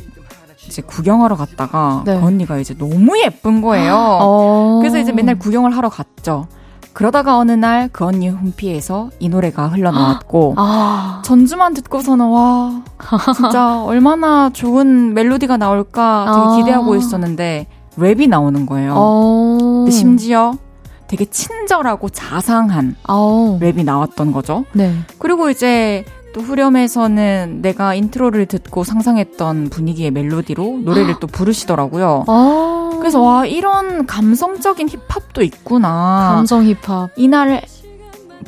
이제 0.66 0.82
구경하러 0.82 1.36
갔다가 1.36 2.02
네. 2.04 2.18
그 2.18 2.24
언니가 2.24 2.58
이제 2.58 2.74
너무 2.76 3.18
예쁜 3.18 3.60
거예요. 3.60 3.94
어. 3.96 4.78
그래서 4.80 4.98
이제 4.98 5.12
맨날 5.12 5.38
구경을 5.38 5.76
하러 5.76 5.88
갔죠. 5.88 6.48
그러다가 6.94 7.36
어느 7.38 7.52
날 7.52 7.88
그 7.92 8.04
언니 8.04 8.28
홈피에서 8.28 9.10
이 9.18 9.28
노래가 9.28 9.66
흘러나왔고 9.68 10.54
아. 10.58 11.20
전주만 11.24 11.74
듣고서는 11.74 12.26
와 12.26 12.82
진짜 13.34 13.82
얼마나 13.84 14.50
좋은 14.50 15.12
멜로디가 15.14 15.56
나올까 15.58 16.24
되게 16.26 16.46
아. 16.46 16.56
기대하고 16.56 16.96
있었는데 16.96 17.66
랩이 17.98 18.28
나오는 18.28 18.64
거예요. 18.66 18.94
어. 18.96 19.58
근데 19.84 19.90
심지어 19.90 20.54
되게 21.06 21.24
친절하고 21.26 22.08
자상한 22.08 22.96
어. 23.08 23.58
랩이 23.60 23.84
나왔던 23.84 24.32
거죠. 24.32 24.64
네. 24.72 24.94
그리고 25.18 25.50
이제 25.50 26.04
또 26.34 26.40
후렴에서는 26.40 27.60
내가 27.62 27.94
intro를 27.94 28.46
듣고 28.46 28.82
상상했던 28.82 29.70
분위기의 29.70 30.10
멜로디로 30.10 30.80
노래를 30.84 31.14
또 31.20 31.28
부르시더라고요. 31.28 32.24
아~ 32.26 32.90
그래서 32.98 33.20
와 33.20 33.46
이런 33.46 34.04
감성적인 34.06 34.88
힙합도 34.88 35.42
있구나. 35.42 36.32
감성 36.34 36.64
힙합. 36.64 37.10
이날 37.16 37.62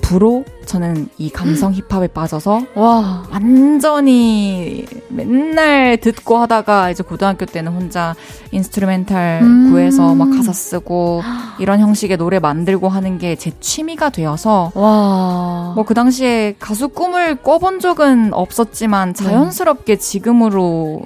부로 0.07 0.45
저는 0.67 1.09
이 1.19 1.31
감성 1.31 1.73
힙합에 1.73 2.09
빠져서 2.09 2.61
와. 2.75 3.25
완전히 3.31 4.85
맨날 5.09 5.97
듣고 5.97 6.39
하다가 6.39 6.91
이제 6.91 7.03
고등학교 7.03 7.47
때는 7.47 7.73
혼자 7.73 8.15
instrumental 8.51 9.41
음~ 9.43 9.71
구해서 9.71 10.15
막 10.15 10.31
가사 10.31 10.53
쓰고 10.53 11.23
이런 11.61 11.81
형식의 11.81 12.17
노래 12.17 12.39
만들고 12.39 12.89
하는 12.89 13.19
게 13.19 13.37
제 13.37 13.51
취미가 13.61 14.11
되어서 14.11 14.73
뭐그 15.75 15.95
당시에 15.95 16.57
가수 16.59 16.89
꿈을 16.89 17.37
꿔본 17.37 17.81
적은 17.81 18.33
없었지만 18.33 19.15
자연스럽게 19.15 19.97
지금으로 19.97 21.03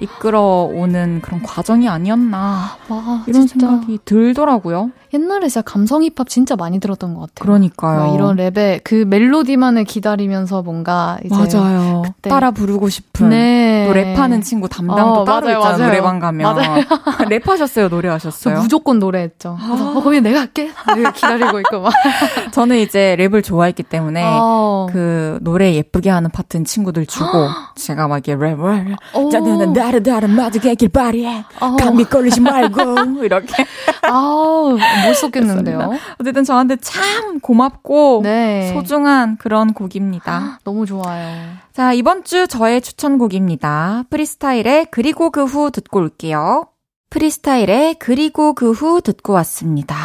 이끌어오는 0.00 1.20
그런 1.22 1.42
과정이 1.42 1.88
아니었나 1.88 2.76
와, 2.88 3.24
이런 3.26 3.46
진짜. 3.46 3.66
생각이 3.68 3.98
들더라고요. 4.04 4.90
옛날에 5.14 5.48
진짜 5.48 5.62
감성 5.62 6.02
힙합 6.02 6.28
진짜 6.28 6.54
많이 6.54 6.78
들었던 6.80 7.14
것 7.14 7.20
같아요. 7.20 7.46
그러니까요. 7.46 7.98
막 8.06 8.14
이런 8.14 8.36
랩에 8.36 8.80
그 8.84 9.04
멜로디만을 9.08 9.84
기다리면서 9.84 10.62
뭔가 10.62 11.18
이제 11.24 11.34
맞아요. 11.34 12.02
따라 12.22 12.50
부르고 12.50 12.88
싶은 12.90 13.30
네. 13.30 13.86
또 13.88 13.94
랩하는 13.94 14.42
친구 14.42 14.68
담당도 14.68 15.22
어, 15.22 15.24
따로 15.24 15.46
맞아요, 15.46 15.58
있잖아요. 15.58 15.78
맞아요. 15.78 15.90
노래방 15.90 16.18
가면 16.18 16.54
맞아요. 16.54 16.84
랩하셨어요, 17.30 17.88
저 17.88 17.88
노래하셨어요? 17.88 18.60
무조건 18.60 18.98
노래했죠. 18.98 19.56
그래서 19.64 19.90
어, 19.98 20.02
거기 20.02 20.20
내가 20.20 20.40
할게. 20.40 20.70
내가 20.94 21.12
기다리고 21.12 21.58
있고 21.60 21.80
막. 21.80 21.92
저는 22.52 22.76
이제 22.78 23.16
랩을 23.18 23.42
좋아했기 23.42 23.84
때문에 23.84 24.22
어. 24.26 24.88
그 24.92 25.38
노래 25.40 25.72
예쁘게 25.74 26.10
하는 26.10 26.30
파트는 26.30 26.64
친구들 26.66 27.06
주고 27.06 27.48
제가 27.76 28.08
막 28.08 28.16
이렇게 28.26 28.34
랩, 28.34 28.58
랩, 28.60 28.96
오. 29.14 29.30
짜는 29.30 29.72
다른 29.88 30.02
다른 30.02 30.30
마지게 30.36 30.74
길 30.74 30.88
바리에 30.90 31.44
어. 31.60 31.76
감기 31.76 32.04
걸리지 32.04 32.40
말고 32.40 33.20
이렇게 33.24 33.64
아우, 34.02 34.72
못 35.06 35.14
쏟겠는데요. 35.14 35.92
어쨌든 36.20 36.44
저한테 36.44 36.76
참 36.76 37.40
고맙고 37.40 38.20
네. 38.22 38.70
소중한 38.74 39.36
그런 39.38 39.72
곡입니다. 39.72 40.58
너무 40.64 40.84
좋아요. 40.84 41.36
자, 41.72 41.92
이번 41.94 42.24
주 42.24 42.46
저의 42.48 42.80
추천곡입니다. 42.82 44.04
프리스타일의 44.10 44.88
그리고 44.90 45.30
그 45.30 45.44
후 45.44 45.70
듣고 45.70 46.00
올게요. 46.00 46.66
프리스타일의 47.10 47.94
그리고 47.98 48.52
그 48.52 48.72
후 48.72 49.00
듣고 49.00 49.32
왔습니다. 49.34 49.96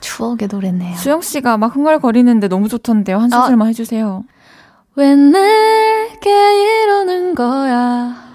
추억의 0.00 0.48
노래네요. 0.50 0.96
수영 0.96 1.20
씨가 1.22 1.56
막 1.56 1.74
흥얼거리는데 1.74 2.46
너무 2.48 2.68
좋던데요. 2.68 3.18
한 3.18 3.30
소절만 3.30 3.68
해주세요. 3.68 4.22
왜 4.94 5.14
내게 5.16 6.82
이러는 6.82 7.34
거야? 7.34 8.31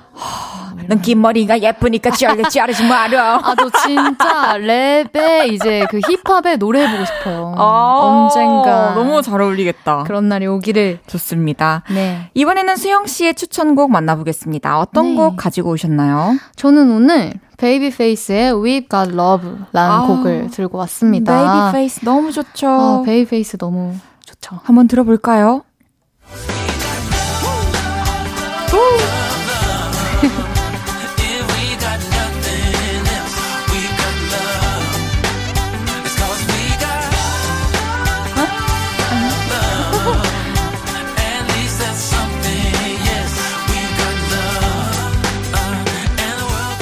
넌 0.87 1.01
긴 1.01 1.21
머리가 1.21 1.59
예쁘니까 1.61 2.11
자르 2.11 2.41
자르지 2.43 2.83
마라. 2.87 3.41
아, 3.43 3.55
저 3.57 3.69
진짜 3.69 4.57
랩에 4.57 5.51
이제 5.51 5.85
그 5.89 5.99
힙합에 5.99 6.55
노래해보고 6.57 7.05
싶어요. 7.05 7.53
아, 7.57 7.99
언젠가. 8.01 8.93
너무 8.93 9.21
잘 9.21 9.41
어울리겠다. 9.41 10.03
그런 10.03 10.29
날이 10.29 10.47
오기를. 10.47 10.99
좋습니다. 11.07 11.83
네. 11.89 12.29
이번에는 12.33 12.75
수영 12.77 13.05
씨의 13.05 13.35
추천곡 13.35 13.91
만나보겠습니다. 13.91 14.79
어떤 14.79 15.11
네. 15.11 15.15
곡 15.15 15.35
가지고 15.35 15.71
오셨나요? 15.71 16.37
저는 16.55 16.91
오늘 16.91 17.33
베이비페이스의 17.57 18.53
We've 18.53 18.89
Got 18.89 19.13
Love라는 19.13 19.65
아. 19.73 20.05
곡을 20.07 20.51
들고 20.51 20.77
왔습니다. 20.77 21.33
베이비 21.33 21.73
페이스 21.73 22.05
너무 22.05 22.31
좋죠. 22.31 22.67
아, 22.67 23.01
베이비페이스 23.05 23.57
너무 23.57 23.95
좋죠. 24.25 24.59
한번 24.63 24.87
들어볼까요? 24.87 25.63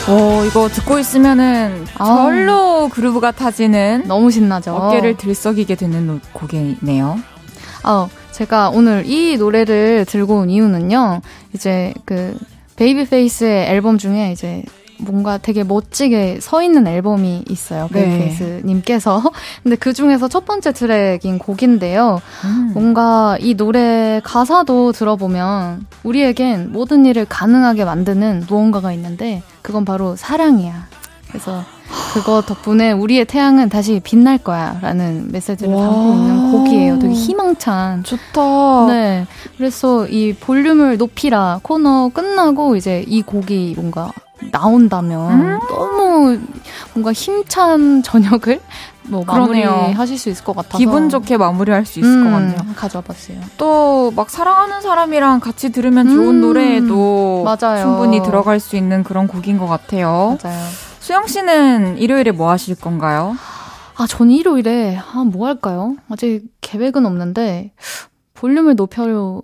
오, 0.08 0.44
이거 0.46 0.68
듣고 0.70 1.00
있으면은 1.00 1.86
아. 1.98 2.06
절로 2.06 2.90
groove가 2.90 3.32
타지는 3.32 4.04
너무 4.08 4.30
신나죠. 4.30 4.76
어깨를 4.76 5.18
들썩이게 5.18 5.76
되는 5.76 6.06
노- 6.06 6.20
곡이네요. 6.34 7.18
아, 7.84 8.08
제가 8.32 8.70
오늘 8.70 9.04
이 9.08 9.38
노래를 9.38 10.06
들고 10.06 10.42
온 10.42 10.50
이유는요. 10.52 11.22
이제 11.54 11.94
그 12.06 12.38
베이비페이스의 12.76 13.68
앨범 13.70 13.98
중에 13.98 14.32
이제 14.32 14.64
뭔가 14.98 15.38
되게 15.38 15.64
멋지게 15.64 16.40
서 16.42 16.62
있는 16.62 16.88
앨범이 16.88 17.46
있어요. 17.50 17.88
네. 17.92 18.06
베이비페이스 18.06 18.62
님께서. 18.66 19.22
근데 19.64 19.76
그 19.76 19.94
중에서 19.94 20.28
첫 20.28 20.46
번째 20.46 20.72
트랙인 20.72 21.40
곡인데요. 21.40 22.22
음. 22.46 22.72
뭔가 22.74 23.38
이 23.40 23.56
노래 23.56 24.22
가사도 24.24 24.92
들어보면 24.92 25.86
우리에겐 26.04 26.72
모든 26.72 27.06
일을 27.06 27.26
가능하게 27.28 27.86
만드는 27.86 28.46
무언가가 28.48 28.92
있는데 28.94 29.44
그건 29.62 29.86
바로 29.86 30.16
사랑이야. 30.16 30.88
그래서 31.28 31.64
그거 32.14 32.42
덕분에 32.42 32.94
우리의 32.94 33.26
태양은 33.26 33.70
다시 33.70 34.00
빛날 34.04 34.38
거야 34.38 34.80
라는 34.82 35.30
메시지를 35.32 35.74
와. 35.74 35.82
담고 35.82 36.14
있는 36.14 36.52
곡이에요. 36.52 37.00
되게 37.00 37.14
희망찬. 37.14 38.04
좋다. 38.04 38.88
네. 38.88 39.28
그래서 39.58 40.08
이 40.08 40.34
볼륨을 40.34 40.98
높이라 40.98 41.60
코너 41.62 42.10
끝나고 42.14 42.76
이제 42.76 43.04
이 43.08 43.22
곡이 43.22 43.74
뭔가 43.76 44.12
나온다면 44.52 45.32
음. 45.32 45.60
너무 45.70 46.40
뭔가 46.94 47.12
힘찬 47.14 48.04
저녁을 48.04 48.62
뭐. 49.08 49.24
마무리하실 49.26 50.18
수 50.18 50.30
있을 50.30 50.44
것 50.44 50.56
같아서 50.56 50.78
기분 50.80 51.10
좋게 51.10 51.38
마무리할 51.38 51.86
수 51.86 52.00
있을 52.00 52.24
것 52.24 52.30
같네요. 52.32 52.58
가져와 52.76 53.04
봤어요. 53.04 53.38
또 53.58 54.12
막 54.16 54.30
사랑하는 54.30 54.82
사람이랑 54.82 55.40
같이 55.40 55.72
들으면 55.72 56.08
좋은 56.08 56.28
음, 56.36 56.42
노래에도 56.42 57.44
맞아요. 57.44 57.84
충분히 57.84 58.22
들어갈 58.24 58.60
수 58.60 58.76
있는 58.76 59.04
그런 59.04 59.28
곡인 59.28 59.58
것 59.58 59.68
같아요. 59.68 60.38
맞아요. 60.44 60.58
수영 61.00 61.28
씨는 61.28 61.98
일요일에 61.98 62.32
뭐 62.32 62.50
하실 62.50 62.76
건가요? 62.76 63.36
아, 63.98 64.08
전 64.08 64.30
일요일에 64.32 64.98
아, 64.98 65.24
뭐 65.26 65.48
할까요? 65.48 65.96
아직 66.12 66.44
계획은 66.62 67.06
없는데 67.06 67.74
볼륨을 68.36 68.76
높여로 68.76 69.42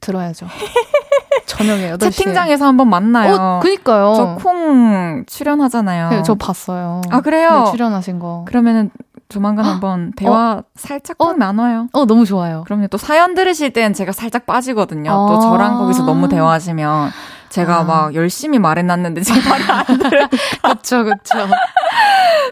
들어야죠. 0.00 0.46
저녁에 1.56 1.92
8시에. 1.92 2.00
채팅장에서 2.00 2.66
한번 2.66 2.88
만나요. 2.90 3.34
어, 3.34 3.60
그니까요. 3.62 4.14
저 4.14 4.34
콩 4.42 5.24
출연하잖아요. 5.26 6.10
네, 6.10 6.22
저 6.22 6.34
봤어요. 6.34 7.00
아, 7.10 7.20
그래요? 7.20 7.64
네, 7.66 7.70
출연하신 7.70 8.18
거. 8.18 8.44
그러면은 8.46 8.90
조만간 9.28 9.64
한번 9.64 10.12
대화 10.16 10.62
살짝 10.74 11.16
꼭 11.18 11.38
나눠요. 11.38 11.88
어, 11.92 12.04
너무 12.04 12.24
좋아요. 12.26 12.62
그럼요. 12.66 12.88
또 12.88 12.98
사연 12.98 13.34
들으실 13.34 13.72
땐 13.72 13.92
제가 13.94 14.12
살짝 14.12 14.46
빠지거든요. 14.46 15.10
또 15.10 15.36
아. 15.36 15.40
저랑 15.40 15.78
거기서 15.78 16.04
너무 16.04 16.28
대화하시면 16.28 17.10
제가 17.54 17.80
아. 17.80 17.84
막 17.84 18.14
열심히 18.16 18.58
말해놨는데 18.58 19.20
제 19.22 19.32
말이 19.48 19.62
안 19.62 19.98
들어요. 19.98 20.26
그쵸, 20.76 21.04
그쵸. 21.04 21.46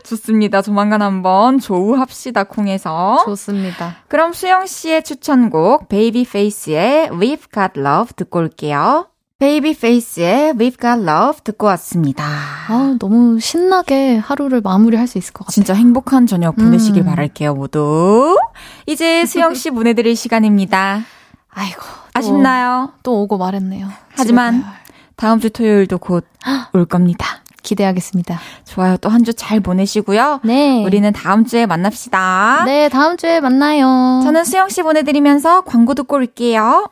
좋습니다. 0.05 0.63
조만간 0.63 1.03
한번 1.03 1.59
조우합시다 1.59 2.45
콩에서. 2.45 3.19
좋습니다. 3.25 3.97
그럼 4.07 4.33
수영 4.33 4.67
씨의 4.67 5.03
추천곡 5.03 5.89
베이비페이스의 5.89 7.09
We've 7.11 7.53
Got 7.53 7.81
Love 7.81 8.13
듣고 8.15 8.39
올게요. 8.39 9.09
베이비페이스의 9.41 10.53
We've 10.53 10.81
Got 10.81 11.03
Love 11.03 11.41
듣고 11.43 11.67
왔습니다. 11.67 12.25
아, 12.69 12.97
너무 13.01 13.41
신나게 13.41 14.19
하루를 14.19 14.61
마무리할 14.61 15.09
수 15.09 15.19
있을 15.19 15.33
것 15.33 15.47
같아요. 15.47 15.53
진짜 15.53 15.75
행복한 15.75 16.29
저녁 16.29 16.55
보내시길 16.55 17.03
음. 17.03 17.07
바랄게요, 17.07 17.55
모두. 17.55 18.39
이제 18.87 19.27
수영 19.27 19.55
씨 19.55 19.73
보내드릴 19.73 20.15
시간입니다. 20.15 21.03
아이고. 21.51 21.83
또, 22.15 22.19
아쉽나요? 22.19 22.93
또 23.03 23.23
오고 23.23 23.39
말했네요. 23.39 23.89
하지만 24.17 24.55
집에 24.55 24.65
가요. 24.65 24.82
다음 25.23 25.39
주 25.39 25.51
토요일도 25.51 25.99
곧 25.99 26.27
올 26.75 26.85
겁니다. 26.85 27.27
기대하겠습니다. 27.63 28.41
좋아요. 28.65 28.97
또 28.97 29.09
한 29.09 29.23
주 29.23 29.33
잘 29.35 29.61
보내시고요. 29.61 30.41
네. 30.43 30.85
우리는 30.85 31.13
다음 31.13 31.45
주에 31.45 31.65
만납시다. 31.65 32.65
네, 32.67 32.89
다음 32.89 33.17
주에 33.17 33.39
만나요. 33.39 34.21
저는 34.25 34.45
수영 34.45 34.69
씨 34.69 34.83
보내드리면서 34.83 35.61
광고 35.61 35.95
듣고 35.95 36.17
올게요. 36.17 36.91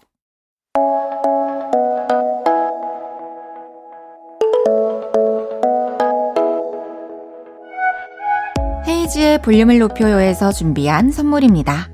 헤이지의 8.87 9.43
볼륨을 9.43 9.79
높여요에서 9.79 10.53
준비한 10.53 11.11
선물입니다. 11.11 11.89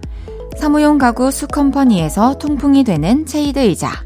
사무용 0.58 0.98
가구 0.98 1.30
수컴퍼니에서 1.30 2.38
통풍이 2.38 2.84
되는 2.84 3.26
체이드 3.26 3.58
의자 3.58 4.05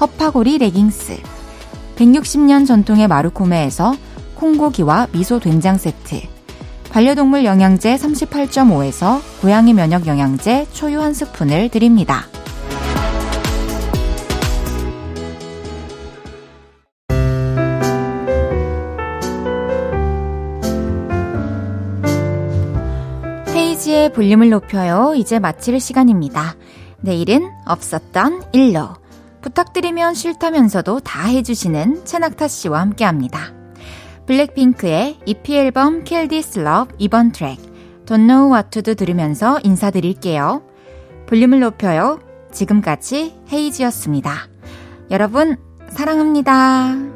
허파고리 0.00 0.58
레깅스, 0.58 1.16
160년 1.96 2.66
전통의 2.66 3.08
마루코메에서 3.08 3.94
콩고기와 4.34 5.08
미소 5.12 5.38
된장 5.40 5.78
세트, 5.78 6.20
반려동물 6.90 7.44
영양제 7.44 7.96
38.5에서 7.96 9.20
고양이 9.40 9.72
면역 9.72 10.06
영양제 10.06 10.66
초유 10.72 11.00
한 11.00 11.14
스푼을 11.14 11.70
드립니다. 11.70 12.26
페이지의 23.46 24.12
볼륨을 24.12 24.50
높여요. 24.50 25.14
이제 25.16 25.38
마칠 25.38 25.80
시간입니다. 25.80 26.56
내일은 27.00 27.48
없었던 27.66 28.42
일로. 28.52 29.05
부탁드리면 29.42 30.14
싫다면서도 30.14 31.00
다 31.00 31.26
해주시는 31.28 32.04
채낙타 32.04 32.48
씨와 32.48 32.80
함께 32.80 33.04
합니다. 33.04 33.52
블랙핑크의 34.26 35.20
EP 35.24 35.56
앨범 35.56 36.04
Kill 36.04 36.28
This 36.28 36.58
Love 36.58 36.94
이번 36.98 37.32
트랙 37.32 37.58
Don't 38.06 38.26
Know 38.26 38.52
What 38.52 38.70
To 38.70 38.82
Do 38.82 38.94
들으면서 38.94 39.60
인사드릴게요. 39.62 40.62
볼륨을 41.26 41.60
높여요. 41.60 42.20
지금까지 42.52 43.36
헤이지였습니다. 43.52 44.48
여러분, 45.10 45.56
사랑합니다. 45.90 47.15